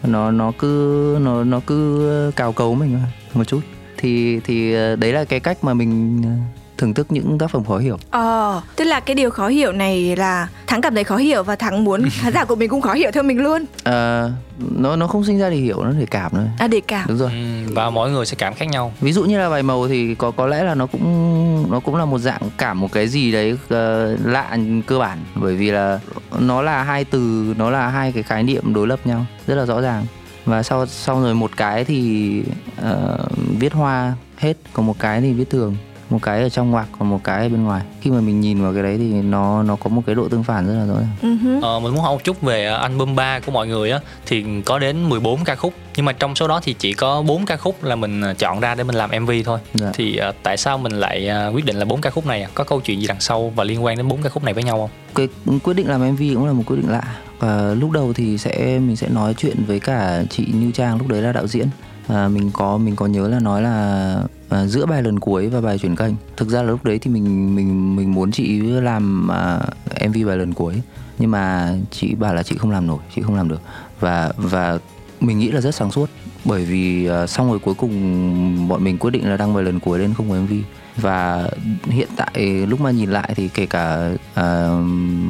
[0.03, 2.99] nó nó cứ nó nó cứ cào cấu mình
[3.35, 3.61] một chút
[3.96, 6.30] thì thì ờ, đấy là cái cách mà mình ờ,
[6.78, 7.98] thưởng thức những tác phẩm khó hiểu.
[8.11, 11.56] Ờ, tức là cái điều khó hiểu này là Thắng cảm thấy khó hiểu và
[11.56, 13.64] Thắng muốn khán giả của mình cũng khó hiểu theo mình luôn.
[13.85, 16.44] Ờ, nó nó không sinh ra để hiểu nó để cảm thôi.
[16.59, 17.09] À để cảm.
[17.09, 17.30] Đúng rồi.
[17.30, 18.92] Ừ, và mỗi người sẽ cảm khác nhau.
[19.00, 21.96] Ví dụ như là bài màu thì có có lẽ là nó cũng nó cũng
[21.96, 24.56] là một dạng cảm một cái gì đấy ờ, lạ
[24.87, 25.18] cơ bản.
[25.35, 26.00] Bởi vì là
[26.38, 29.66] nó là hai từ nó là hai cái khái niệm đối lập nhau rất là
[29.66, 30.06] rõ ràng
[30.46, 32.42] và sau sau rồi một cái thì
[32.80, 35.76] uh, viết hoa hết còn một cái thì viết thường
[36.10, 38.62] một cái ở trong ngoặc còn một cái ở bên ngoài khi mà mình nhìn
[38.62, 40.94] vào cái đấy thì nó nó có một cái độ tương phản rất là rõ
[40.94, 41.60] ràng Ừ.
[41.62, 44.78] Ờ, mình muốn hỏi một chút về album 3 của mọi người á thì có
[44.78, 47.84] đến 14 ca khúc nhưng mà trong số đó thì chỉ có 4 ca khúc
[47.84, 49.58] là mình ờ, chọn ra để mình làm MV thôi.
[49.74, 49.90] Dạ.
[49.94, 52.42] Thì ờ, tại sao mình lại ờ, quyết định là bốn ca khúc này?
[52.42, 52.48] à?
[52.54, 54.62] Có câu chuyện gì đằng sau và liên quan đến bốn ca khúc này với
[54.64, 54.90] nhau không?
[55.14, 57.02] cái quyết định làm MV cũng là một quyết định lạ
[57.38, 61.08] và lúc đầu thì sẽ mình sẽ nói chuyện với cả chị Như Trang lúc
[61.08, 61.68] đấy là đạo diễn
[62.08, 64.16] à, mình có mình có nhớ là nói là
[64.48, 66.14] à, giữa bài lần cuối và bài chuyển kênh.
[66.37, 69.61] Thực ra là lúc đấy thì mình mình mình muốn chị làm à,
[70.09, 70.82] MV bài lần cuối.
[71.18, 73.61] Nhưng mà chị bảo là chị không làm nổi chị không làm được.
[74.00, 74.78] Và và
[75.20, 76.11] mình nghĩ là rất sáng suốt.
[76.44, 79.80] Bởi vì à, xong rồi cuối cùng bọn mình quyết định là đăng bài lần
[79.80, 80.52] cuối lên không có MV
[80.96, 81.48] và
[81.85, 84.37] hiện tại lúc mà nhìn lại thì kể cả uh,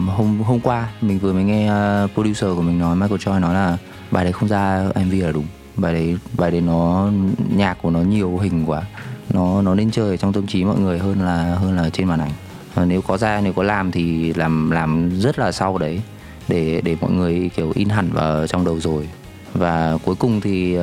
[0.09, 1.70] hôm hôm qua mình vừa mới nghe
[2.05, 3.79] uh, producer của mình nói Michael Choi nói là
[4.11, 5.46] bài đấy không ra MV là đúng.
[5.76, 7.11] Bài đấy bài đấy nó
[7.57, 8.83] nhạc của nó nhiều hình quá
[9.30, 12.06] nó nó nên chơi ở trong tâm trí mọi người hơn là hơn là trên
[12.06, 12.32] màn ảnh.
[12.74, 16.00] Và nếu có ra nếu có làm thì làm làm rất là sau đấy
[16.48, 19.08] để để mọi người kiểu in hẳn vào trong đầu rồi.
[19.54, 20.82] Và cuối cùng thì uh,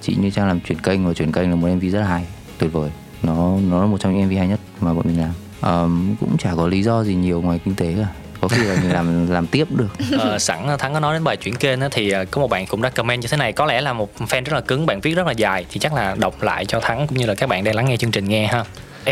[0.00, 2.26] chị như trang làm chuyển kênh và chuyển kênh là một mv rất là hay
[2.58, 2.90] tuyệt vời.
[3.22, 5.32] Nó nó là một trong những mv hay nhất mà bọn mình làm.
[5.62, 8.08] Um, cũng chả có lý do gì nhiều ngoài kinh tế cả
[8.48, 9.88] có khi là mình làm làm tiếp được.
[10.18, 12.66] Ờ, sẵn Thắng có nói đến bài chuyển kênh đó thì à, có một bạn
[12.66, 13.52] cũng đã comment như thế này.
[13.52, 15.94] Có lẽ là một fan rất là cứng bạn viết rất là dài thì chắc
[15.94, 18.28] là đọc lại cho Thắng cũng như là các bạn đang lắng nghe chương trình
[18.28, 18.64] nghe ha.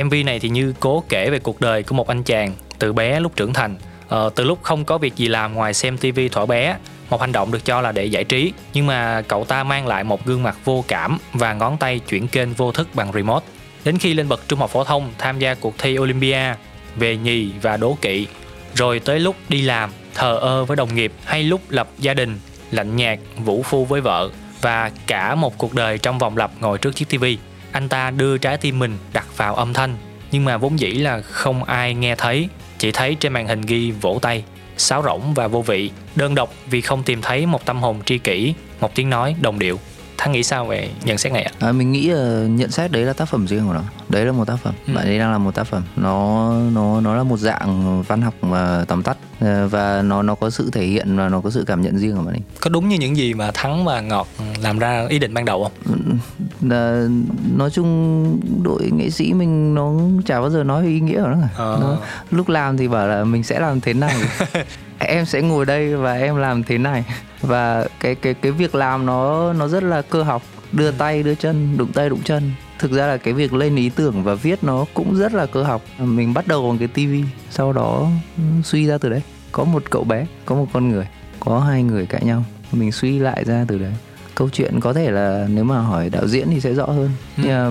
[0.05, 3.21] MV này thì như cố kể về cuộc đời của một anh chàng từ bé
[3.21, 3.77] lúc trưởng thành.
[4.09, 6.77] Ờ, từ lúc không có việc gì làm ngoài xem TV thuở bé
[7.11, 8.53] một hành động được cho là để giải trí.
[8.75, 12.29] Nhưng mà cậu ta mang lại một gương mặt vô cảm và ngón tay chuyển
[12.29, 13.47] kênh vô thức bằng remote.
[13.85, 16.55] Đến khi lên bậc trung học phổ thông tham gia cuộc thi Olympia
[16.97, 18.27] về nhì và đố kỵ
[18.75, 22.39] rồi tới lúc đi làm, thờ ơ với đồng nghiệp hay lúc lập gia đình,
[22.71, 24.31] lạnh nhạt, vũ phu với vợ
[24.61, 27.39] và cả một cuộc đời trong vòng lặp ngồi trước chiếc tivi,
[27.73, 29.97] anh ta đưa trái tim mình đặt vào âm thanh.
[30.31, 33.91] Nhưng mà vốn dĩ là không ai nghe thấy, chỉ thấy trên màn hình ghi
[33.91, 34.45] vỗ tay,
[34.77, 38.19] sáo rỗng và vô vị, đơn độc vì không tìm thấy một tâm hồn tri
[38.19, 39.79] kỷ, một tiếng nói đồng điệu
[40.23, 41.53] thắng nghĩ sao về nhận xét này ạ?
[41.59, 43.83] À, mình nghĩ là nhận xét đấy là tác phẩm riêng của nó.
[44.09, 44.75] Đấy là một tác phẩm.
[44.87, 44.95] Ừ.
[44.95, 45.83] bạn ấy đang làm một tác phẩm.
[45.97, 50.35] Nó nó nó là một dạng văn học mà tóm tắt ờ, và nó nó
[50.35, 52.41] có sự thể hiện và nó có sự cảm nhận riêng của bạn ấy.
[52.61, 54.29] Có đúng như những gì mà thắng và ngọt
[54.63, 56.19] làm ra ý định ban đầu không?
[56.71, 57.07] Là,
[57.57, 59.93] nói chung đội nghệ sĩ mình nó
[60.27, 61.49] chả bao giờ nói về ý nghĩa của nó, cả.
[61.57, 61.79] Ờ.
[61.81, 61.97] nó
[62.31, 64.17] lúc làm thì bảo là mình sẽ làm thế này
[65.03, 67.05] em sẽ ngồi đây và em làm thế này.
[67.41, 70.43] Và cái cái cái việc làm nó nó rất là cơ học.
[70.73, 72.51] Đưa tay đưa chân đụng tay đụng chân.
[72.79, 75.63] Thực ra là cái việc lên ý tưởng và viết nó cũng rất là cơ
[75.63, 75.83] học.
[75.99, 79.23] Mình bắt đầu bằng cái tivi sau đó ừ, suy ra từ đấy.
[79.53, 81.07] Có một cậu bé có một con người
[81.41, 82.45] có hai người cãi nhau.
[82.73, 83.93] Mình suy lại ra từ đấy.
[84.35, 87.11] Câu chuyện có thể là nếu mà hỏi đạo diễn thì sẽ rõ hơn.
[87.37, 87.43] Ừ.
[87.43, 87.71] nhưng mà,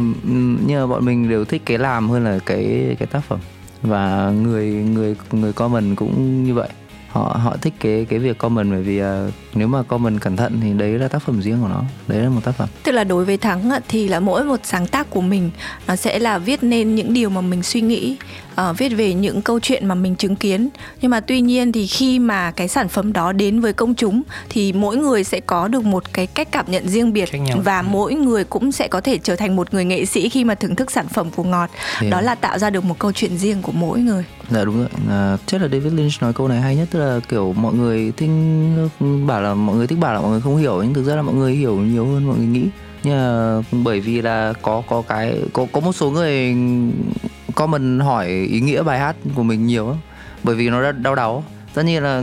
[0.65, 3.39] nhưng mà bọn mình đều thích cái làm hơn là cái cái tác phẩm.
[3.81, 6.69] Và người người người comment cũng như vậy
[7.11, 10.59] họ họ thích cái cái việc comment bởi vì uh, nếu mà comment cẩn thận
[10.63, 13.03] thì đấy là tác phẩm riêng của nó đấy là một tác phẩm Tức là
[13.03, 15.51] đối với Thắng thì là mỗi một sáng tác của mình
[15.87, 18.17] nó sẽ là viết nên những điều mà mình suy nghĩ,
[18.55, 20.69] ờ, viết về những câu chuyện mà mình chứng kiến.
[21.01, 24.21] Nhưng mà tuy nhiên thì khi mà cái sản phẩm đó đến với công chúng
[24.49, 27.29] thì mỗi người sẽ có được một cái cách cảm nhận riêng biệt
[27.63, 30.55] và mỗi người cũng sẽ có thể trở thành một người nghệ sĩ khi mà
[30.55, 31.69] thưởng thức sản phẩm của Ngọt.
[31.99, 34.25] Thì- Đó là tạo ra được một câu chuyện riêng của mỗi người.
[34.49, 37.19] Dạ đúng rồi, à, chắc là David Lynch nói câu này hay nhất tức là
[37.29, 38.29] kiểu mọi người thích
[39.27, 41.21] bảo là mọi người thích bảo là mọi người không hiểu, nhưng thực ra là
[41.21, 42.67] mọi người hiểu nhiều hơn mọi người nghĩ.
[43.03, 46.55] Nhưng mà bởi vì là có có cái, có có một số người
[47.55, 49.97] comment hỏi ý nghĩa bài hát của mình nhiều lắm.
[50.43, 52.21] bởi vì nó đau đáu Tất nhiên là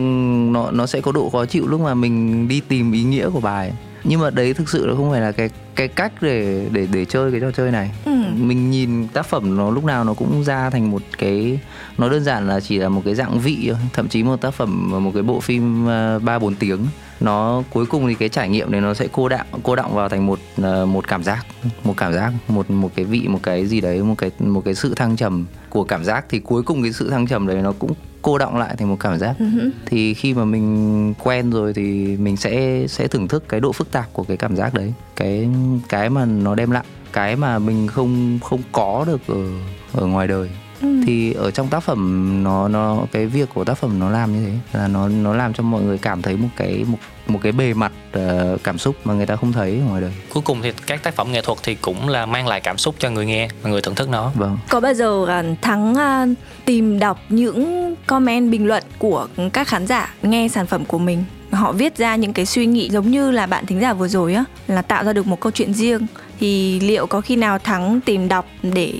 [0.52, 3.40] nó nó sẽ có độ khó chịu lúc mà mình đi tìm ý nghĩa của
[3.40, 3.72] bài.
[4.04, 7.04] Nhưng mà đấy thực sự là không phải là cái cái cách để để để
[7.04, 7.90] chơi cái trò chơi này.
[8.04, 8.12] Ừ.
[8.34, 11.60] mình nhìn tác phẩm nó lúc nào nó cũng ra thành một cái
[11.98, 13.78] nó đơn giản là chỉ là một cái dạng vị thôi.
[13.92, 16.86] Thậm chí một tác phẩm một cái bộ phim ờ, ba bốn tiếng
[17.20, 20.08] nó cuối cùng thì cái trải nghiệm này nó sẽ cô đọng cô đọng vào
[20.08, 21.46] thành một ờ, một cảm giác
[21.84, 24.74] một cảm giác một một cái vị một cái gì đấy một cái một cái
[24.74, 26.24] sự thăng trầm của cảm giác.
[26.28, 28.96] Thì cuối cùng cái sự thăng trầm đấy nó cũng cô động lại thành một
[29.00, 29.70] cảm giác hử.
[29.86, 33.90] thì khi mà mình quen rồi thì mình sẽ sẽ thưởng thức cái độ phức
[33.92, 35.48] tạp của cái cảm giác đấy cái
[35.88, 39.44] cái mà nó đem lại cái mà mình không không có được ở
[39.92, 40.48] ở ngoài đời
[40.82, 40.88] Ừ.
[41.06, 44.46] thì ở trong tác phẩm nó nó cái việc của tác phẩm nó làm như
[44.46, 46.98] thế là nó nó làm cho mọi người cảm thấy một cái một
[47.30, 50.12] một cái bề mặt ờ, cảm xúc mà người ta không thấy ngoài đời.
[50.34, 52.94] Cuối cùng thì các tác phẩm nghệ thuật thì cũng là mang lại cảm xúc
[52.98, 54.32] cho người nghe và người thưởng thức nó.
[54.34, 54.58] Vâng.
[54.68, 56.26] Có bao giờ à, Thắng à,
[56.64, 61.24] tìm đọc những comment bình luận của các khán giả nghe sản phẩm của mình?
[61.52, 64.34] Họ viết ra những cái suy nghĩ giống như là bạn thính giả vừa rồi
[64.34, 66.06] á là tạo ra được một câu chuyện riêng.
[66.40, 68.94] Thì liệu có khi nào Thắng tìm đọc để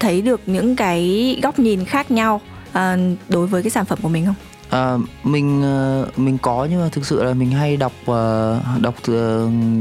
[0.00, 2.40] thấy được những cái góc nhìn khác nhau
[2.72, 2.96] à,
[3.28, 4.34] đối với cái sản phẩm của mình không?
[4.70, 8.94] À, mình ờ, mình có nhưng mà thực sự là mình hay đọc ờ, đọc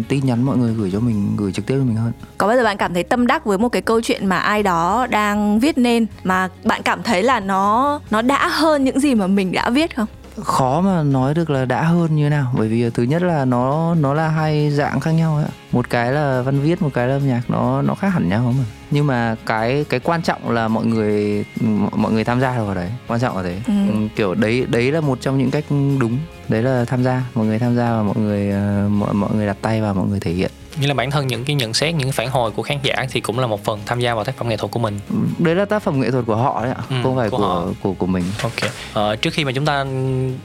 [0.07, 2.57] tin nhắn mọi người gửi cho mình gửi trực tiếp cho mình hơn Có bao
[2.57, 5.59] giờ bạn cảm thấy tâm đắc với một cái câu chuyện mà ai đó đang
[5.59, 9.51] viết nên mà bạn cảm thấy là nó nó đã hơn những gì mà mình
[9.51, 10.07] đã viết không?
[10.43, 12.53] Khó mà nói được là đã hơn như nào.
[12.57, 16.11] Bởi vì thứ nhất là nó nó là hai dạng khác nhau ấy một cái
[16.11, 17.41] là văn viết một cái là âm nhạc.
[17.47, 18.63] Nó nó khác hẳn nhau mà.
[18.91, 21.45] Nhưng mà cái cái quan trọng là mọi người
[21.95, 22.89] mọi người tham gia vào đấy.
[23.07, 23.59] Quan trọng là thế.
[23.67, 23.73] Ừ.
[23.87, 25.65] Ừ, kiểu đấy đấy là một trong những cách
[25.99, 26.17] đúng.
[26.49, 27.23] Đấy là tham gia.
[27.35, 30.07] Mọi người tham gia và mọi người ờ, mọi mọi người đặt tay vào mọi
[30.07, 32.51] người thể hiện như là bản thân những cái nhận xét những cái phản hồi
[32.51, 34.71] của khán giả thì cũng là một phần tham gia vào tác phẩm nghệ thuật
[34.71, 34.99] của mình.
[35.39, 37.43] Đấy là tác phẩm nghệ thuật của họ đấy ạ Ừ, không phải của của
[37.47, 37.65] họ.
[37.83, 38.23] của của mình.
[38.43, 38.71] Ok.
[38.93, 39.85] Ờ, trước khi mà chúng ta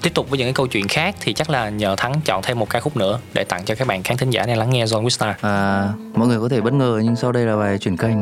[0.03, 2.59] tiếp tục với những cái câu chuyện khác thì chắc là nhờ thắng chọn thêm
[2.59, 4.85] một ca khúc nữa để tặng cho các bạn khán thính giả đang lắng nghe
[4.85, 7.97] John Wistar à, mọi người có thể bất ngờ nhưng sau đây là bài chuyển
[7.97, 8.16] kênh.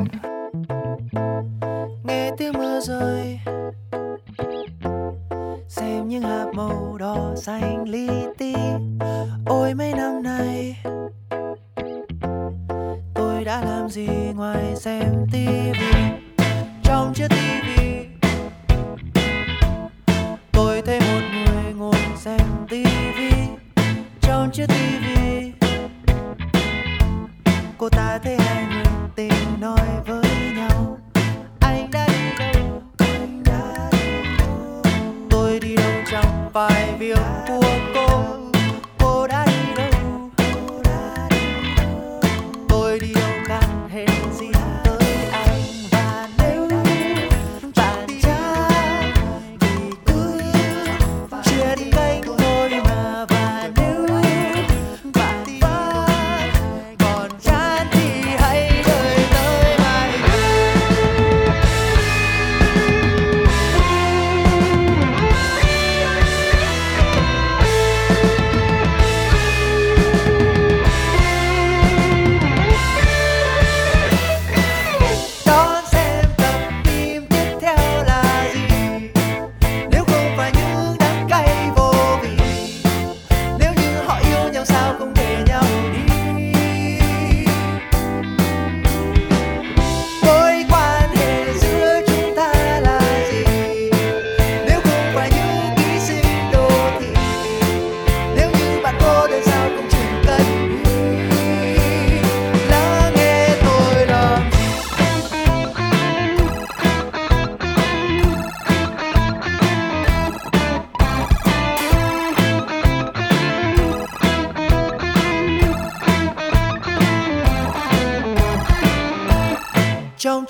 [2.05, 3.30] Nghe tiếng mưa rơi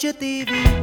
[0.01, 0.80] trong chiếc tivi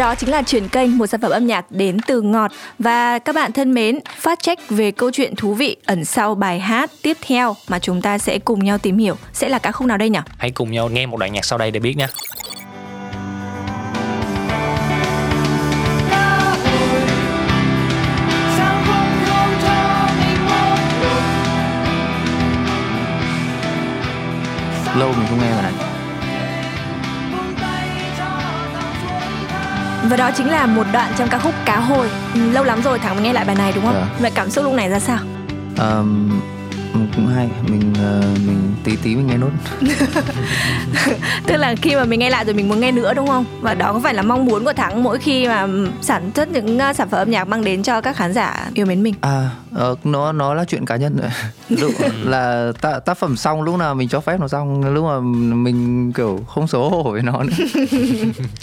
[0.00, 2.50] đó chính là chuyển kênh một sản phẩm âm nhạc đến từ Ngọt.
[2.78, 6.60] Và các bạn thân mến, phát check về câu chuyện thú vị ẩn sau bài
[6.60, 9.16] hát tiếp theo mà chúng ta sẽ cùng nhau tìm hiểu.
[9.32, 10.18] Sẽ là ca khúc nào đây nhỉ?
[10.38, 12.06] hãy cùng nhau nghe một đoạn nhạc sau đây để biết nhé
[24.98, 25.89] lâu mình không nghe bài này
[30.10, 32.10] Và đó chính là một đoạn trong ca khúc Cá Hồi.
[32.34, 33.94] Ừ, lâu lắm rồi Thắng mới nghe lại bài này đúng không?
[33.94, 34.16] Dạ.
[34.20, 35.18] Vậy cảm xúc lúc này ra sao?
[36.92, 37.48] Ờm, cũng hay.
[37.68, 39.50] Mình ờ, mình tí tí mình nghe nốt.
[41.46, 43.44] Tức là khi mà mình nghe lại rồi mình muốn nghe nữa đúng không?
[43.60, 45.66] Và đó có phải là mong muốn của Thắng mỗi khi mà
[46.00, 48.86] sản xuất những uh, sản phẩm âm nhạc mang đến cho các khán giả yêu
[48.86, 49.14] mến mình.
[49.20, 51.30] à ờ, nó nó là chuyện cá nhân rồi.
[51.68, 51.92] Lúc
[52.24, 54.94] là ta, tác phẩm xong lúc nào mình cho phép nó xong.
[54.94, 55.20] Lúc mà
[55.54, 57.64] mình kiểu không xấu hổ với nó nữa.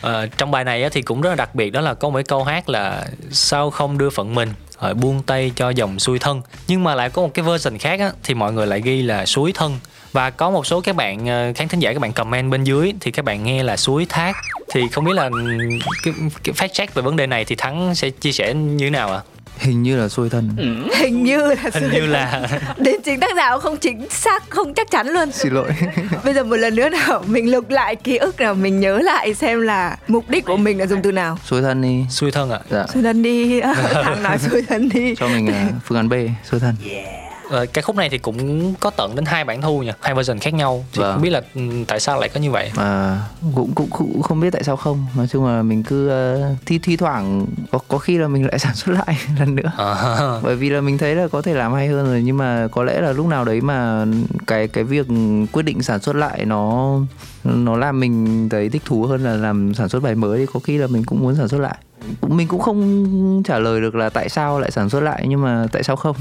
[0.01, 2.15] Ờ, trong bài này á, thì cũng rất là đặc biệt đó là có một
[2.15, 4.49] cái câu hát là sao không đưa phận mình
[4.81, 6.41] rồi buông tay cho dòng xuôi thân.
[6.67, 9.25] Nhưng mà lại có một cái version khác á, thì mọi người lại ghi là
[9.25, 9.79] suối thân.
[10.11, 12.93] Và có một số các bạn ờ, khán thính giả các bạn comment bên dưới
[12.99, 14.35] thì các bạn nghe là suối thác.
[14.73, 15.59] Thì không biết là ừ,
[16.03, 16.13] cái,
[16.43, 19.13] cái fact check về vấn đề này thì thắng sẽ chia sẻ như thế nào
[19.13, 19.21] ạ?
[19.59, 20.49] Hình như là xuôi thân.
[20.95, 22.47] Hình như là hình như là
[22.77, 25.31] đến chính tác giả cũng không chính xác không chắc chắn luôn.
[25.31, 25.69] Xin lỗi.
[26.23, 29.33] Bây giờ một lần nữa nào mình lục lại ký ức nào mình nhớ lại
[29.33, 31.37] xem là mục đích của mình là dùng từ nào.
[31.45, 32.05] Xuôi thân đi.
[32.09, 32.59] Xuôi thân ạ.
[32.69, 32.85] Dạ.
[32.93, 33.61] Xuôi thân đi.
[34.03, 35.15] Thằng nói xuôi thân đi.
[35.15, 35.53] Cho mình ờ,
[35.85, 36.13] phương án B
[36.51, 36.75] xuôi thân.
[36.83, 37.26] Ờ,
[37.73, 40.53] cái khúc này thì cũng có tận đến hai bản thu nha hai version khác
[40.53, 40.85] nhau.
[40.93, 41.13] Thì Vâng.
[41.13, 42.71] không biết là ừ, tại sao lại có như vậy?
[42.75, 43.21] Mà
[43.55, 45.05] cũng, cũng cũng không biết tại sao không.
[45.15, 48.59] Nói chung là mình cứ ờ, thi thi thoảng có có khi là mình lại
[48.65, 49.71] sản xuất lại lần nữa.
[49.77, 50.39] Ờ.
[50.43, 52.83] bởi vì là mình thấy là có thể làm hay hơn rồi nhưng mà có
[52.83, 54.05] lẽ là lúc nào đấy mà
[54.47, 55.07] cái cái việc
[55.51, 56.95] quyết định sản xuất lại nó
[57.43, 60.59] nó làm mình thấy thích thú hơn là làm sản xuất bài mới thì có
[60.59, 61.77] khi là mình cũng muốn sản xuất lại
[62.21, 65.67] mình cũng không trả lời được là tại sao lại sản xuất lại nhưng mà
[65.71, 66.15] tại sao không?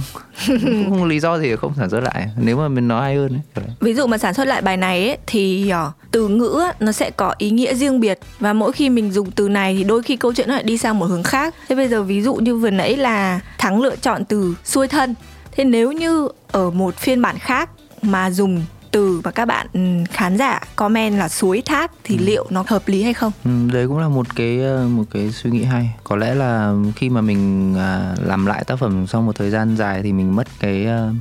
[0.46, 3.40] Cũng không lý do gì không sản xuất lại nếu mà mình nói hay hơn
[3.54, 3.64] ấy.
[3.80, 7.10] ví dụ mà sản xuất lại bài này ấy, thì ờ, từ ngữ nó sẽ
[7.10, 8.18] có ý nghĩa riêng biệt.
[8.40, 10.78] Và mỗi khi mình dùng từ này thì đôi khi câu chuyện nó lại đi
[10.78, 11.54] sang một hướng khác.
[11.68, 15.14] Thế bây giờ ví dụ như vừa nãy là thắng lựa chọn từ xuôi thân
[15.56, 17.70] thế nếu như ở một phiên bản khác
[18.02, 18.62] mà dùng
[18.96, 19.80] từ và các bạn ừ,
[20.10, 23.32] khán giả comment là suối thác thì liệu nó hợp lý hay không?
[23.44, 25.94] Ừ, đấy cũng là một cái ờ, một cái suy nghĩ hay.
[26.04, 29.76] Có lẽ là khi mà mình à, làm lại tác phẩm sau một thời gian
[29.76, 31.12] dài thì mình mất cái ờ,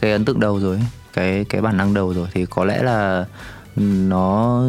[0.00, 0.80] cái ấn tượng đầu rồi
[1.12, 2.28] cái cái bản năng đầu rồi.
[2.34, 3.24] Thì có lẽ là
[3.76, 4.62] nó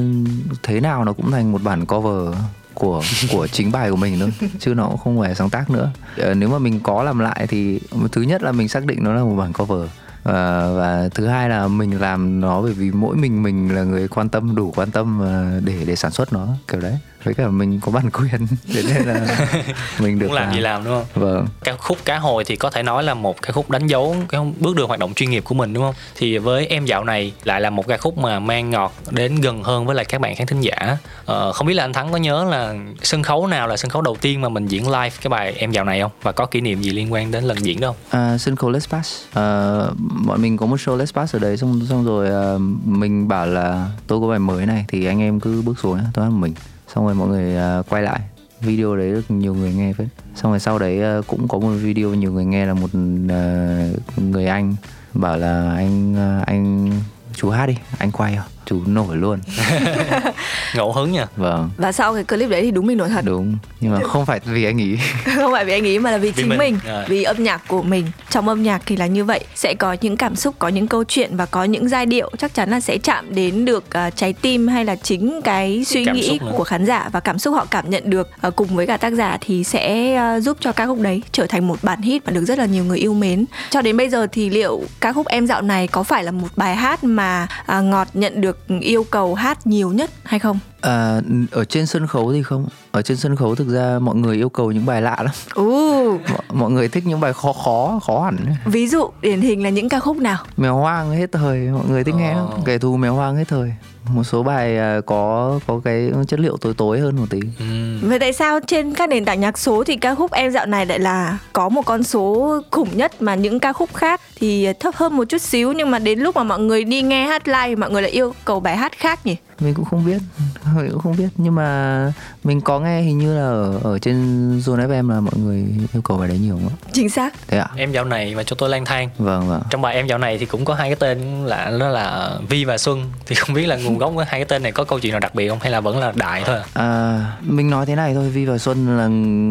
[0.64, 2.36] thế nào nó cũng thành một bản cover
[2.74, 3.02] của
[3.32, 5.92] của chính bài của mình thôi chứ nó cũng không phải sáng tác nữa.
[6.18, 7.80] Ờ, nếu mà mình có làm lại thì
[8.12, 9.90] thứ nhất là mình xác định nó là một bản cover
[10.26, 14.08] và, và thứ hai là mình làm nó bởi vì mỗi mình mình là người
[14.08, 17.48] quan tâm đủ quan tâm ờ, để để sản xuất nó kiểu đấy với cả
[17.48, 19.48] mình có bản quyền thế nên là
[20.00, 21.24] mình được cũng làm gì làm đúng không?
[21.24, 21.48] Vâng.
[21.64, 24.42] Ca khúc cá hồi thì có thể nói là một ca khúc đánh dấu cái
[24.60, 25.96] bước đường hoạt động chuyên nghiệp của mình đúng không?
[26.16, 29.64] Thì với em dạo này lại là một ca khúc mà mang ngọt đến gần
[29.64, 30.98] hơn với lại các bạn khán thính giả.
[31.26, 34.02] Ờ, không biết là anh thắng có nhớ là sân khấu nào là sân khấu
[34.02, 36.12] đầu tiên mà mình diễn live cái bài em dạo này không?
[36.22, 37.96] Và có kỷ niệm gì liên quan đến lần diễn không?
[38.10, 39.22] À, sân khấu Let's Pass.
[39.34, 39.78] À,
[40.26, 43.46] bọn mình có một show Let's Pass ở đấy xong xong rồi à, mình bảo
[43.46, 46.54] là tôi có bài mới này thì anh em cứ bước xuống tôi hát mình
[46.96, 48.20] xong rồi mọi người à, quay lại.
[48.62, 50.08] Video đấy được nhiều người nghe phết.
[50.36, 52.90] Xong rồi sau đấy à, cũng có một video nhiều người nghe là một
[53.30, 53.88] à,
[54.18, 54.76] người anh
[55.14, 56.16] bảo là anh
[56.46, 56.92] anh
[57.34, 59.40] chú hát đi, anh quay à chú nổi luôn.
[60.76, 61.28] Ngẫu hứng nha.
[61.36, 61.70] Vâng.
[61.78, 63.22] Và sau cái clip đấy thì đúng mình nổi thật.
[63.26, 64.98] Đúng nhưng mà không phải vì anh ý.
[65.36, 66.58] Không phải vì anh ý mà là vì, Vì chính mình.
[66.58, 67.06] mình, Rồi.
[67.08, 68.06] vì âm nhạc của mình.
[68.30, 71.04] Trong âm nhạc thì là như vậy sẽ có những cảm xúc có những câu
[71.04, 74.34] chuyện và có những giai điệu chắc chắn là sẽ chạm đến được à, trái
[74.34, 77.66] tim hay là chính cái suy Cảm nghĩ của khán giả và cảm xúc họ
[77.72, 80.86] cảm nhận được à, cùng với cả tác giả thì sẽ à, giúp cho ca
[80.86, 83.46] khúc đấy trở thành một bản hit và được rất là nhiều người yêu mến.
[83.70, 86.48] Cho đến bây giờ thì liệu ca khúc em dạo này có phải là một
[86.56, 90.60] bài hát mà à, ngọt nhận được yêu cầu hát nhiều nhất hay không?
[90.82, 92.68] À, ở trên sân khấu thì không.
[92.92, 95.64] Ở trên sân khấu thực ra mọi người yêu cầu những bài lạ lắm.
[95.66, 98.38] Uh, mọi, mọi người thích những bài khó khó khó hẳn.
[98.66, 100.38] Ví dụ điển hình là những ca khúc nào?
[100.58, 102.48] Mèo hoang hết thời mọi người thích nghe lắm.
[102.52, 102.58] Ờ.
[102.66, 103.74] kẻ thù mèo hoang hết thời
[104.10, 107.40] một số bài à, có có cái chất liệu tối tối hơn một tí.
[107.60, 107.98] Ừ.
[108.02, 110.86] Vậy tại sao trên các nền tảng nhạc số thì ca khúc em dạo này
[110.86, 114.96] lại là có một con số khủng nhất mà những ca khúc khác thì thấp
[114.96, 115.72] hơn một chút xíu?
[115.72, 118.34] Nhưng mà đến lúc mà mọi người đi nghe hát live mọi người lại yêu
[118.46, 119.36] cầu bài hát khác nhỉ?
[119.60, 120.18] mình cũng không biết
[120.76, 121.28] mình cũng không biết.
[121.38, 124.16] Nhưng mà mình có nghe hình như là ở, ở trên
[124.60, 126.72] Zone FM là mọi người yêu cầu bài đấy nhiều lắm.
[126.92, 127.34] Chính xác.
[127.48, 127.68] Thế ạ?
[127.76, 129.10] Em dạo này và cho tôi lang thang.
[129.18, 129.62] Vâng vâng.
[129.70, 132.66] Trong bài em dạo này thì cũng có hai cái tên là đó là Vi
[132.66, 133.12] và Xuân.
[133.26, 135.20] Thì không biết là nguồn gốc của hai cái tên này có câu chuyện nào
[135.20, 135.60] đặc biệt không?
[135.62, 136.56] Hay là vẫn là đại thôi?
[136.56, 136.84] À?
[136.84, 139.04] à, mình nói thế này thôi Vi và Xuân là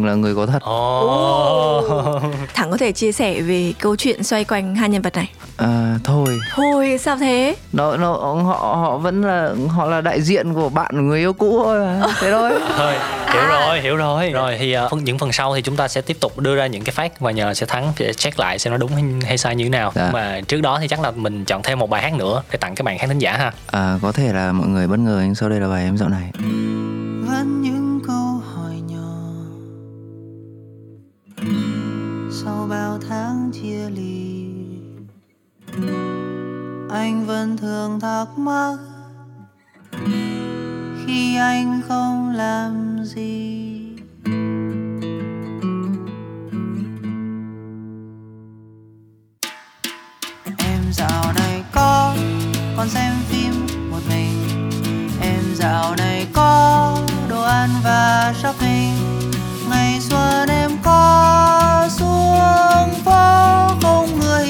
[0.09, 0.59] là người có thật.
[0.61, 2.19] Ồ.
[2.53, 5.31] thắng có thể chia sẻ về câu chuyện xoay quanh hai nhân vật này.
[5.57, 6.27] À, thôi.
[6.55, 7.55] Thôi sao thế?
[7.73, 11.61] Nó nó họ họ vẫn là họ là đại diện của bạn người yêu cũ
[11.63, 12.07] thôi mà.
[12.19, 12.51] thế thôi.
[12.77, 12.93] Thôi
[13.33, 14.29] hiểu rồi hiểu rồi.
[14.29, 16.67] Rồi thì uh, phần những phần sau thì chúng ta sẽ tiếp tục đưa ra
[16.67, 19.37] những cái fact và nhờ sẽ thắng sẽ check lại xem nó đúng hay, hay
[19.37, 19.91] sai như thế nào.
[19.95, 20.09] Dạ.
[20.13, 22.75] mà trước đó thì chắc là mình chọn thêm một bài hát nữa để tặng
[22.75, 23.51] các bạn khán thính giả ha.
[23.71, 26.09] À, có thể là mọi người bất ngờ nhưng sau đây là bài em dạo
[26.09, 26.31] này.
[27.27, 29.17] Vẫn những câu hỏi nhỏ.
[32.31, 34.47] Sau bao tháng chia ly,
[36.89, 38.77] anh vẫn thường thắc mắc
[41.05, 43.71] khi anh không làm gì.
[50.57, 52.15] Em dạo này có
[52.77, 53.44] còn xem phim
[55.55, 56.97] dạo này có
[57.29, 58.95] đồ ăn và shopping.
[59.69, 64.47] Ngày xuân em có xuống phố không người,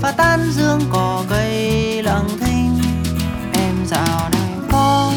[0.00, 2.78] và tan dương cỏ cây lặng thinh.
[3.54, 5.12] Em dạo này có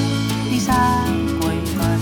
[0.52, 0.98] đi xa
[1.42, 2.00] quầy mật.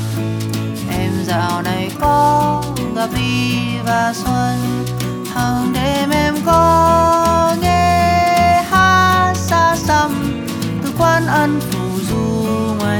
[0.99, 2.63] Em dạo này có
[2.95, 4.86] gặp đi và xuân.
[5.34, 10.41] Hàng đêm em có nghe hát xa xăm,
[10.84, 11.59] từ quán ăn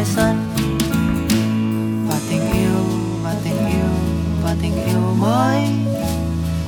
[0.06, 0.36] ngoài sân.
[2.10, 2.84] Và tình yêu,
[3.24, 3.90] và tình yêu,
[4.44, 5.70] và tình yêu mới.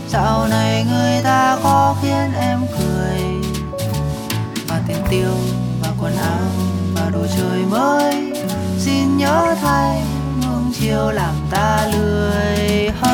[0.10, 3.22] Dạo này người ta có khiến em cười.
[4.68, 5.32] Và tiền tiêu,
[5.82, 6.50] và quần áo,
[6.96, 8.34] và đồ chơi mới.
[8.80, 10.02] Xin nhớ thay
[10.42, 12.90] nương chiều làm ta lười.
[13.02, 13.07] Hơn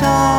[0.00, 0.37] xin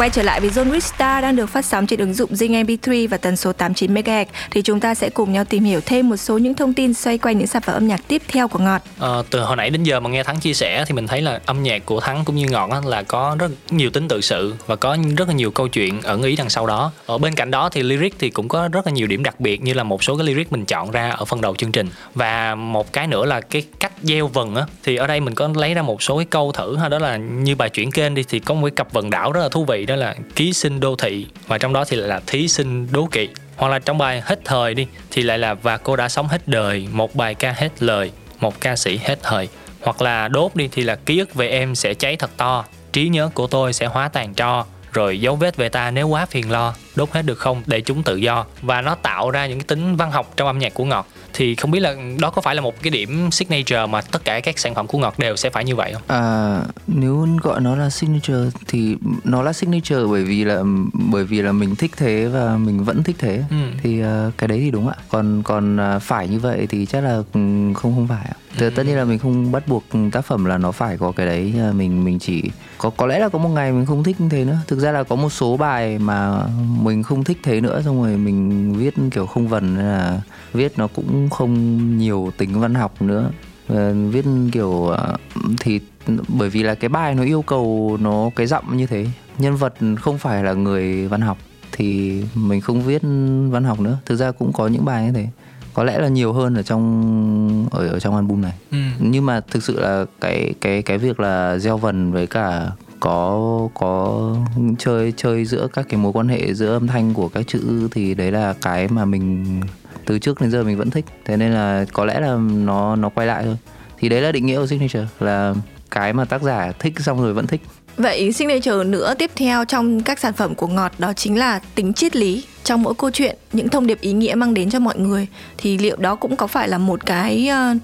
[0.00, 2.64] Quay trở lại với Zone Rista Star đang được phát sóng trên ứng dụng Zing
[2.64, 6.08] MP3 và tần số 89 MHz thì chúng ta sẽ cùng nhau tìm hiểu thêm
[6.08, 8.58] một số những thông tin xoay quanh những sản phẩm âm nhạc tiếp theo của
[8.58, 8.82] Ngọt.
[8.98, 11.40] À, từ hồi nãy đến giờ mà nghe Thắng chia sẻ thì mình thấy là
[11.46, 14.54] âm nhạc của Thắng cũng như Ngọt á, là có rất nhiều tính tự sự
[14.66, 16.92] và có rất là nhiều câu chuyện ẩn ý đằng sau đó.
[17.06, 19.62] Ở bên cạnh đó thì lyric thì cũng có rất là nhiều điểm đặc biệt
[19.62, 22.54] như là một số cái lyric mình chọn ra ở phần đầu chương trình và
[22.54, 25.74] một cái nữa là cái cách gieo vần á thì ở đây mình có lấy
[25.74, 28.38] ra một số cái câu thử ha đó là như bài chuyển kênh đi thì
[28.38, 30.96] có một cái cặp vần đảo rất là thú vị đó là ký sinh đô
[30.96, 33.28] thị và trong đó thì lại là thí sinh đố kỵ.
[33.56, 36.48] Hoặc là trong bài hết thời đi, thì lại là và cô đã sống hết
[36.48, 38.10] đời một bài ca hết lời,
[38.40, 39.48] một ca sĩ hết thời.
[39.82, 43.08] Hoặc là đốt đi, thì là ký ức về em sẽ cháy thật to, trí
[43.08, 46.50] nhớ của tôi sẽ hóa tàn tro, rồi dấu vết về ta nếu quá phiền
[46.50, 49.96] lo, đốt hết được không để chúng tự do và nó tạo ra những tính
[49.96, 52.60] văn học trong âm nhạc của ngọt thì không biết là đó có phải là
[52.60, 55.64] một cái điểm signature mà tất cả các sản phẩm của ngọt đều sẽ phải
[55.64, 56.02] như vậy không?
[56.06, 60.62] À, nếu gọi nó là signature thì nó là signature bởi vì là
[60.92, 63.42] bởi vì là mình thích thế và mình vẫn thích thế.
[63.50, 63.56] Ừ.
[63.82, 64.06] thì uh,
[64.38, 64.94] cái đấy thì đúng ạ.
[65.08, 67.40] Còn còn uh, phải như vậy thì chắc là ừ,
[67.74, 68.36] không không phải ạ.
[68.58, 71.26] Thì tất nhiên là mình không bắt buộc tác phẩm là nó phải có cái
[71.26, 72.42] đấy uh, mình mình chỉ
[72.78, 74.58] có có lẽ là có một ngày mình không thích như thế nữa.
[74.66, 76.46] Thực ra là có một số bài mà
[76.82, 80.20] mình không thích thế nữa xong rồi mình viết kiểu không vần là
[80.52, 81.54] viết nó cũng không
[81.98, 83.30] nhiều tính văn học nữa.
[83.68, 85.16] Ờ, viết kiểu ờ,
[85.60, 85.80] thì
[86.28, 89.06] bởi vì là cái bài nó yêu cầu nó cái giọng như thế.
[89.38, 91.38] Nhân vật không phải là người văn học
[91.72, 93.02] thì mình không viết
[93.50, 93.98] văn học nữa.
[94.06, 95.28] Thực ra cũng có những bài như thế.
[95.74, 98.52] Có lẽ là nhiều hơn ở trong ở ở trong album này.
[98.70, 98.78] Ừ.
[99.00, 102.70] nhưng mà thực sự là cái cái cái việc là gieo vần với cả
[103.00, 104.36] có có
[104.78, 108.14] chơi chơi giữa các cái mối quan hệ giữa âm thanh của các chữ thì
[108.14, 109.60] đấy là cái mà mình
[110.04, 113.08] từ trước đến giờ mình vẫn thích thế nên là có lẽ là nó nó
[113.08, 113.56] quay lại thôi.
[113.98, 115.54] Thì đấy là định nghĩa của signature là
[115.90, 117.60] cái mà tác giả thích xong rồi vẫn thích.
[117.96, 121.92] Vậy signature nữa tiếp theo trong các sản phẩm của Ngọt đó chính là tính
[121.92, 122.44] triết lý.
[122.64, 125.26] Trong mỗi câu chuyện, những thông điệp ý nghĩa mang đến cho mọi người
[125.58, 127.74] thì liệu đó cũng có phải là một cái ờ,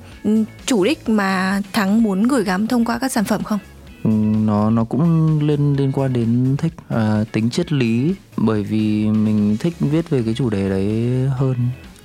[0.67, 3.59] chủ đích mà Thắng muốn gửi gắm thông qua các sản phẩm không?
[4.05, 4.11] Ừ,
[4.47, 8.15] nó nó cũng liên liên quan đến thích à, tính triết lý.
[8.37, 11.55] Bởi vì mình thích viết về cái chủ đề đấy hơn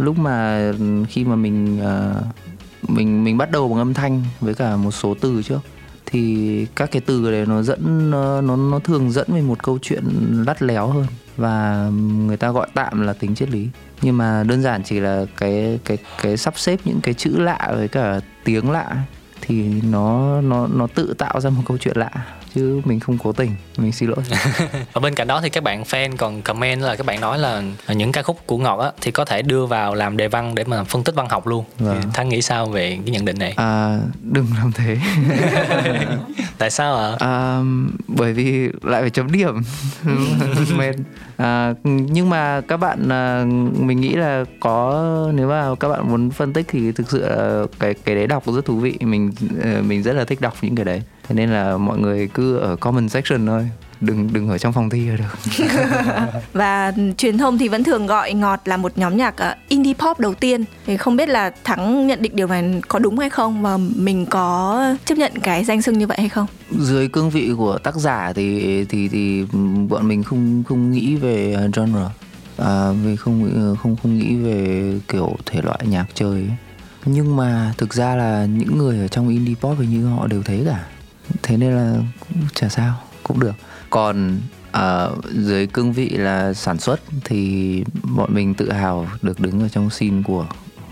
[0.02, 4.54] lúc mà ừ, khi mà mình uh, mình mình bắt đầu bằng âm thanh với
[4.54, 5.60] cả một số từ trước
[6.06, 9.80] thì các cái từ đấy nó dẫn nó nó, nó thường dẫn về một câu
[9.82, 10.04] chuyện
[10.48, 11.06] lắt léo hơn
[11.38, 11.90] và
[12.28, 13.68] người ta gọi tạm là tính triết lý.
[14.02, 17.72] Nhưng mà đơn giản chỉ là cái cái cái sắp xếp những cái chữ lạ
[17.76, 18.96] với cả tiếng lạ
[19.42, 22.12] thì nó nó nó tự tạo ra một câu chuyện lạ
[22.56, 24.20] chứ mình không cố tình mình xin lỗi
[24.94, 27.62] Và bên cạnh đó thì các bạn fan còn comment là các bạn nói là
[27.88, 30.64] những ca khúc của Ngọt á thì có thể đưa vào làm đề văn để
[30.64, 31.66] mà phân tích văn học luôn.
[31.80, 32.02] Vâng.
[32.14, 33.54] Thắng nghĩ sao về cái nhận định này?
[33.58, 34.98] à, đừng làm thế
[36.58, 37.16] Tại sao ạ?
[37.20, 37.62] à,
[38.08, 39.62] bởi vì lại phải chấm điểm
[40.78, 40.96] mệt
[41.38, 43.46] à, nhưng mà các bạn à,
[43.80, 47.64] mình nghĩ là có nếu mà các bạn muốn phân tích thì thực sự là
[47.80, 49.32] cái cái đấy đọc rất thú vị mình
[49.64, 52.58] ờ, mình rất là thích đọc những cái đấy thế nên là mọi người cứ
[52.58, 53.70] ở comment section thôi
[54.02, 55.66] đừng đừng ở trong phòng thi là được
[56.54, 60.20] Và truyền thông thì vẫn thường gọi Ngọt là một nhóm nhạc ờ, indie pop
[60.20, 60.64] đầu tiên.
[60.86, 64.26] Thì không biết là Thắng nhận định điều này có đúng hay không và mình
[64.26, 66.48] có chấp nhận cái danh xưng như vậy hay không?
[66.80, 69.46] dưới cương vị của tác giả thì thì thì
[69.90, 72.02] bọn mình không không nghĩ về genre
[72.58, 76.52] à, vì không không không nghĩ về kiểu thể loại nhạc chơi ấy.
[77.06, 80.44] nhưng mà thực ra là những người ở trong indie pop hình như họ đều
[80.44, 80.86] thế cả
[81.44, 83.56] thế nên là cũng chả sao cũng được.
[83.90, 84.40] Còn
[84.72, 87.84] ở dưới cương vị là sản xuất thì
[88.16, 90.46] bọn mình tự hào được đứng ở trong scene của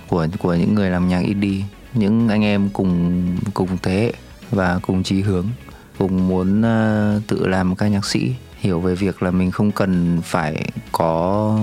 [0.07, 1.63] của của những người làm nhạc indie
[1.93, 3.23] những anh em cùng
[3.53, 4.13] cùng thế hệ
[4.51, 5.45] và cùng chí hướng
[5.97, 8.35] cùng muốn uh, tự làm ca nhạc sĩ.
[8.59, 11.59] Hiểu về việc là mình không cần phải có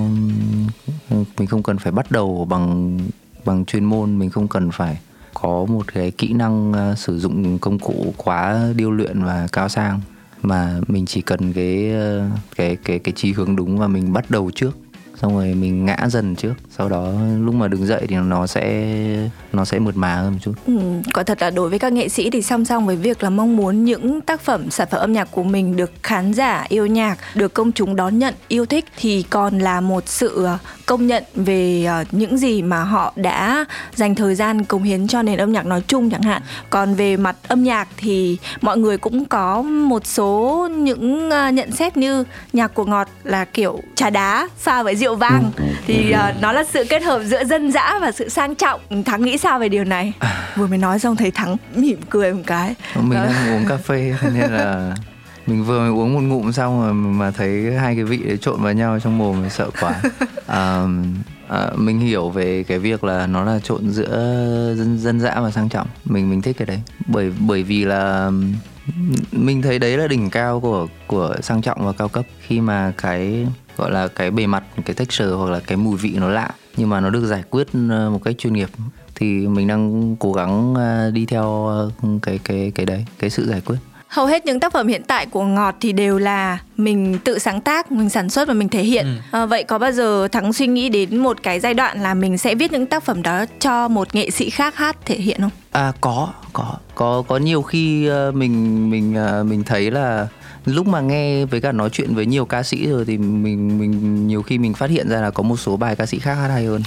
[1.39, 2.99] mình không cần phải bắt đầu bằng
[3.45, 4.99] bằng chuyên môn mình không cần phải
[5.41, 9.69] có một cái kỹ năng ờ, sử dụng công cụ quá điêu luyện và cao
[9.69, 10.01] sang
[10.43, 14.31] mà mình chỉ cần cái ờ, cái cái cái chi hướng đúng và mình bắt
[14.31, 14.79] đầu trước
[15.23, 16.55] xong rồi mình ngã dần trước.
[16.79, 18.87] Sau đó lúc mà đứng dậy thì nó sẽ
[19.53, 20.53] nó sẽ mượt mà hơn một chút.
[20.67, 20.79] Ừ,
[21.15, 23.57] quả thật là đối với các nghệ sĩ thì song song với việc là mong
[23.57, 27.19] muốn những tác phẩm sản phẩm âm nhạc của mình được khán giả yêu nhạc,
[27.35, 31.25] được công chúng đón nhận, yêu thích thì còn là một sự ờ, công nhận
[31.35, 33.65] về ờ, những gì mà họ đã
[33.95, 36.43] dành thời gian cống hiến cho nền âm nhạc nói chung chẳng hạn.
[36.71, 41.73] Còn về mặt âm nhạc thì mọi người cũng có một số những ờ, nhận
[41.73, 45.51] xét như nhạc của Ngọt là kiểu trà đá pha với rượu vang.
[45.87, 48.81] Thì ờ, nó là sự kết hợp giữa dân dã và sự sang trọng.
[49.05, 50.13] Thắng nghĩ sao về điều này?
[50.57, 52.75] Vừa mới nói xong thấy Thắng mỉm cười một cái.
[52.95, 54.95] mình đang uống cà phê nên là
[55.47, 58.63] mình vừa mới uống một ngụm xong rồi mà thấy hai cái vị đấy trộn
[58.63, 59.95] vào nhau trong mồm thì sợ quá.
[60.47, 60.85] À,
[61.49, 64.17] à, mình hiểu về cái việc là nó là trộn giữa
[64.77, 65.87] dân dân dã và sang trọng.
[66.05, 66.81] Mình mình thích cái đấy.
[67.07, 68.31] Bởi bởi vì là
[69.33, 72.25] mình thấy đấy là đỉnh cao của của sang trọng và cao cấp.
[72.41, 73.47] Khi mà cái
[73.77, 76.89] gọi là cái bề mặt cái texture hoặc là cái mùi vị nó lạ nhưng
[76.89, 78.69] mà nó được giải quyết ờ, một cách chuyên nghiệp
[79.15, 81.91] thì mình đang cố gắng ờ, đi theo ờ,
[82.23, 83.77] cái cái cái đấy cái sự giải quyết
[84.09, 87.61] Hầu hết những tác phẩm hiện tại của Ngọt thì đều là mình tự sáng
[87.61, 89.07] tác, mình sản xuất và mình thể hiện.
[89.31, 92.39] À, vậy có bao giờ Thắng suy nghĩ đến một cái giai đoạn là mình
[92.39, 95.51] sẽ viết những tác phẩm đó cho một nghệ sĩ khác hát thể hiện không?
[95.71, 99.17] À có, có, có có nhiều khi mình mình
[99.49, 100.27] mình thấy là
[100.67, 104.27] lúc mà nghe với cả nói chuyện với nhiều ca sĩ rồi thì mình mình
[104.27, 106.49] nhiều khi mình phát hiện ra là có một số bài ca sĩ khác hát
[106.49, 106.83] hay hơn.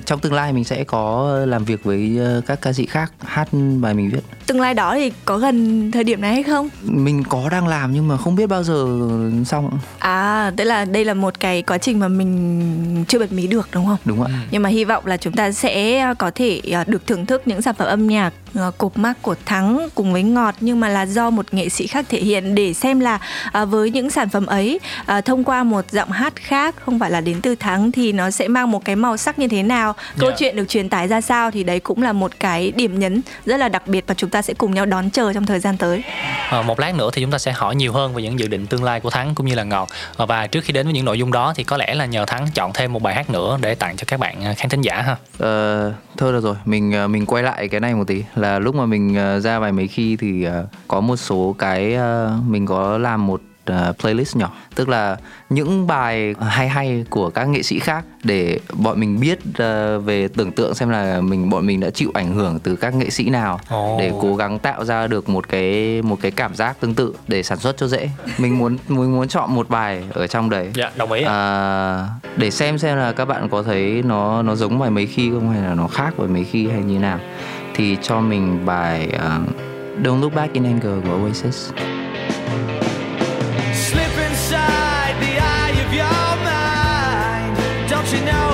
[0.06, 3.48] Trong tương lai mình sẽ có làm việc với ờ, các ca sĩ khác hát
[3.80, 4.20] bài mình viết.
[4.50, 6.68] Tương lai đó thì có gần thời điểm này hay không?
[6.82, 8.86] Mình có đang làm nhưng mà không biết bao giờ
[9.46, 9.78] xong.
[9.98, 13.68] À, tức là đây là một cái quá trình mà mình chưa bật mí được
[13.72, 13.96] đúng không?
[14.04, 14.30] Đúng ạ.
[14.50, 17.62] Nhưng mà hy vọng là chúng ta sẽ có thể à, được thưởng thức những
[17.62, 18.32] sản phẩm âm nhạc
[18.68, 21.86] uh, cột mác của thắng cùng với ngọt nhưng mà là do một nghệ sĩ
[21.86, 23.18] khác thể hiện để xem là
[23.68, 24.80] với những sản phẩm ấy
[25.24, 28.48] thông qua một giọng hát khác không phải là đến từ thắng thì nó sẽ
[28.48, 30.36] mang một cái màu sắc như thế nào câu Dạ.
[30.38, 33.56] chuyện được truyền tải ra sao thì đấy cũng là một cái điểm nhấn rất
[33.56, 36.02] là đặc biệt và chúng ta sẽ cùng nhau đón chờ trong thời gian tới.
[36.50, 38.66] Ờ, một lát nữa thì chúng ta sẽ hỏi nhiều hơn về những dự định
[38.66, 41.04] tương lai của Thắng cũng như là Ngọt Ờ, và trước khi đến với những
[41.04, 43.58] nội dung đó thì có lẽ là nhờ Thắng chọn thêm một bài hát nữa
[43.60, 45.16] để tặng cho các bạn ờ, khán thính giả ha.
[45.38, 48.24] Ờ, thôi được rồi, mình mình quay lại cái này một tí.
[48.36, 50.46] Là lúc mà mình ra bài mấy khi thì
[50.88, 51.96] có một số cái
[52.46, 53.40] mình có làm một
[53.70, 55.16] ờ, playlist nhỏ, tức là
[55.50, 60.28] những bài hay hay của các nghệ sĩ khác để bọn mình biết ờ, về
[60.28, 63.28] tưởng tượng xem là mình bọn mình đã chịu ảnh hưởng từ các nghệ sĩ
[63.28, 63.96] nào Ồ.
[63.98, 67.42] để cố gắng tạo ra được một cái một cái cảm giác tương tự để
[67.42, 68.10] sản xuất cho dễ.
[68.38, 70.70] Mình muốn mình muốn chọn một bài ở trong đấy.
[70.74, 71.22] Dạ đồng ý.
[71.22, 75.30] À, để xem xem là các bạn có thấy nó nó giống bài mấy khi
[75.30, 77.18] không hay là nó khác với mấy khi hay như nào
[77.74, 81.70] thì cho mình bài uh, Don't Look Back in Anger của Oasis
[88.12, 88.49] you know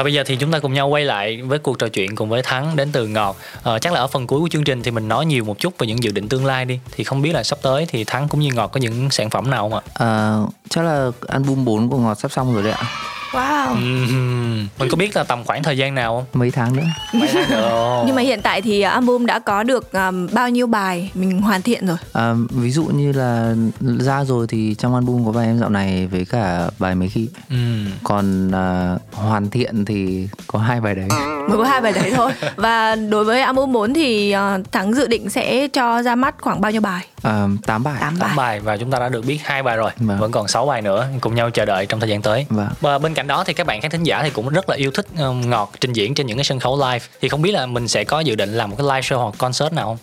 [0.00, 2.28] Và bây giờ thì chúng ta cùng nhau quay lại với cuộc trò chuyện cùng
[2.28, 3.36] với Thắng đến từ Ngọt.
[3.62, 5.78] Ờ, chắc là ở phần cuối của chương trình thì mình nói nhiều một chút
[5.78, 6.80] về những dự định tương lai đi.
[6.90, 9.50] Thì không biết là sắp tới thì Thắng cũng như Ngọt có những sản phẩm
[9.50, 9.82] nào không ạ?
[9.94, 10.38] à,
[10.68, 12.86] chắc là album 4 của Ngọt sắp xong rồi đấy ạ
[13.32, 13.68] wow.
[13.74, 16.40] Ừm, Mình có biết là tầm khoảng thời gian nào không?
[16.40, 16.82] mấy tháng nữa.
[17.14, 18.02] Mấy tháng nữa.
[18.06, 21.62] nhưng mà hiện tại thì album đã có được um, bao nhiêu bài mình hoàn
[21.62, 21.96] thiện rồi?
[22.12, 26.06] À, ví dụ như là ra rồi thì trong album có bài em dạo này
[26.06, 27.28] với cả bài mấy khi.
[27.50, 27.86] Ừm.
[28.04, 31.08] còn à, hoàn thiện thì có hai bài đấy.
[31.48, 32.32] Mới có hai bài đấy thôi.
[32.56, 36.60] Và đối với album 4 thì uh, thắng dự định sẽ cho ra mắt khoảng
[36.60, 37.04] bao nhiêu bài?
[37.22, 37.96] À, 8 bài.
[38.00, 38.36] Tám 8 bài.
[38.36, 39.90] bài và chúng ta đã được biết hai bài rồi.
[39.98, 40.18] Vâng.
[40.18, 41.06] vẫn còn 6 bài nữa.
[41.20, 42.46] Cùng nhau chờ đợi trong thời gian tới.
[42.50, 42.68] Vâng.
[42.80, 44.76] và bên cạnh cạnh đó thì các bạn khán thính giả thì cũng rất là
[44.76, 47.06] yêu thích um, ngọt trình diễn trên những cái sân khấu live.
[47.20, 49.34] Thì không biết là mình sẽ có dự định làm một cái live show hoặc
[49.38, 49.98] concert nào không?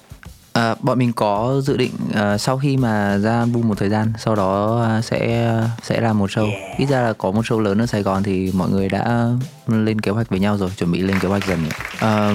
[0.58, 4.14] À, bọn mình có dự định à, sau khi mà ra album một thời gian
[4.18, 5.52] sau đó à, sẽ
[5.84, 6.50] sẽ làm một show.
[6.78, 9.30] Ít ra là có một show lớn ở Sài Gòn thì mọi người đã
[9.68, 11.60] lên kế hoạch với nhau rồi chuẩn bị lên kế hoạch dần.
[12.00, 12.34] À,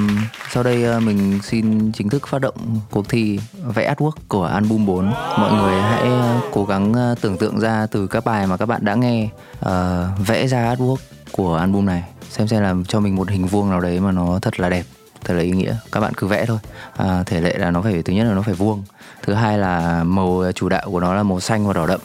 [0.52, 2.54] sau đây à, mình xin chính thức phát động
[2.90, 3.38] cuộc thi
[3.74, 7.86] vẽ artwork của album 4 mọi người hãy à, cố gắng à, tưởng tượng ra
[7.90, 9.28] từ các bài mà các bạn đã nghe
[9.60, 10.96] à, vẽ ra artwork
[11.32, 14.38] của album này xem xem làm cho mình một hình vuông nào đấy mà nó
[14.42, 14.84] thật là đẹp
[15.24, 15.76] thật là ý nghĩa.
[15.92, 16.58] Các bạn cứ vẽ thôi.
[16.96, 18.84] À, thể lệ là nó phải thứ nhất là nó phải vuông.
[19.22, 22.00] Thứ hai là màu à, chủ đạo của nó là màu xanh và đỏ đậm.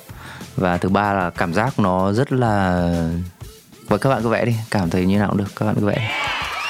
[0.56, 2.90] Và thứ ba là cảm giác nó rất là
[3.88, 4.56] và các bạn cứ vẽ đi.
[4.72, 5.56] Cảm thấy như nào cũng được.
[5.56, 6.06] Các bạn cứ vẽ đi.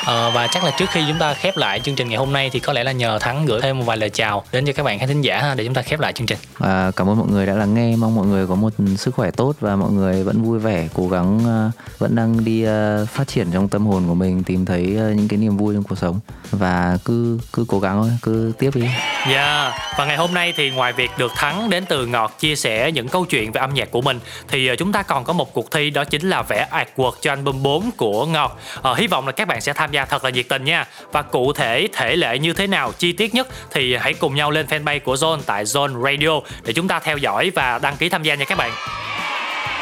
[0.07, 2.49] Ờ, và chắc là trước khi chúng ta khép lại chương trình ngày hôm nay
[2.53, 4.83] thì có lẽ là nhờ Thắng gửi thêm một vài lời chào đến cho các
[4.83, 6.37] bạn khán thính giả ha, để chúng ta khép lại chương trình.
[6.57, 9.31] và cảm ơn mọi người đã lắng nghe mong mọi người có một sức khỏe
[9.31, 13.27] tốt và mọi người vẫn vui vẻ cố gắng ờ, vẫn đang đi ờ, phát
[13.27, 14.81] triển trong tâm hồn của mình tìm thấy
[15.15, 16.19] những cái niềm vui trong cuộc sống
[16.51, 18.87] và cứ cứ cố gắng thôi cứ tiếp đi
[19.29, 19.73] Yeah.
[19.97, 23.07] Và ngày hôm nay thì ngoài việc được Thắng đến từ Ngọt chia sẻ những
[23.07, 25.89] câu chuyện về âm nhạc của mình thì chúng ta còn có một cuộc thi
[25.89, 28.59] đó chính là vẽ artwork cho album 4 của Ngọt.
[28.81, 30.85] Ờ, hy vọng là các bạn sẽ tham gia thật là nhiệt tình nha.
[31.11, 34.51] Và cụ thể thể lệ như thế nào, chi tiết nhất thì hãy cùng nhau
[34.51, 38.09] lên fanpage của Zone tại Zone Radio để chúng ta theo dõi và đăng ký
[38.09, 38.71] tham gia nha các bạn.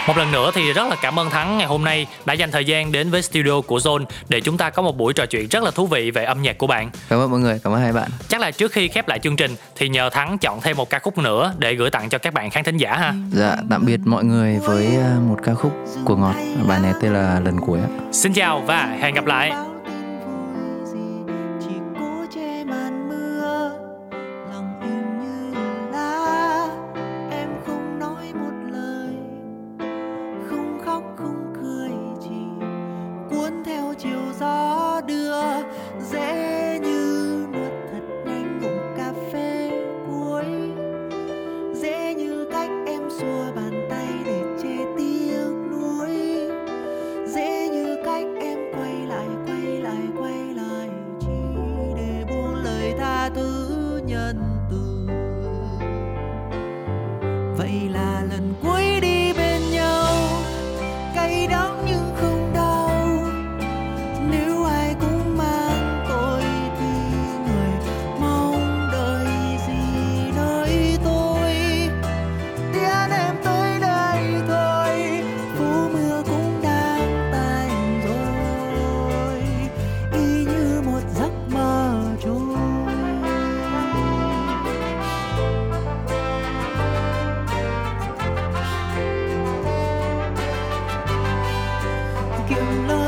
[0.07, 2.65] Một lần nữa thì rất là cảm ơn Thắng ngày hôm nay đã dành thời
[2.65, 5.63] gian đến với studio của Zone để chúng ta có một buổi trò chuyện rất
[5.63, 6.89] là thú vị về âm nhạc của bạn.
[7.09, 9.35] cảm ơn mọi người cảm ơn hai bạn Chắc là trước khi khép lại chương
[9.35, 12.33] trình thì nhờ Thắng chọn thêm một ca khúc nữa để gửi tặng cho các
[12.33, 13.13] bạn khán thính giả ha.
[13.31, 15.71] dạ tạm biệt mọi người với ờ, một ca khúc
[16.05, 16.35] của ngọt
[16.67, 17.79] bài này tên là lần cuối
[18.11, 19.74] Xin chào và hẹn gặp lại.
[92.49, 93.04] Kiệm lời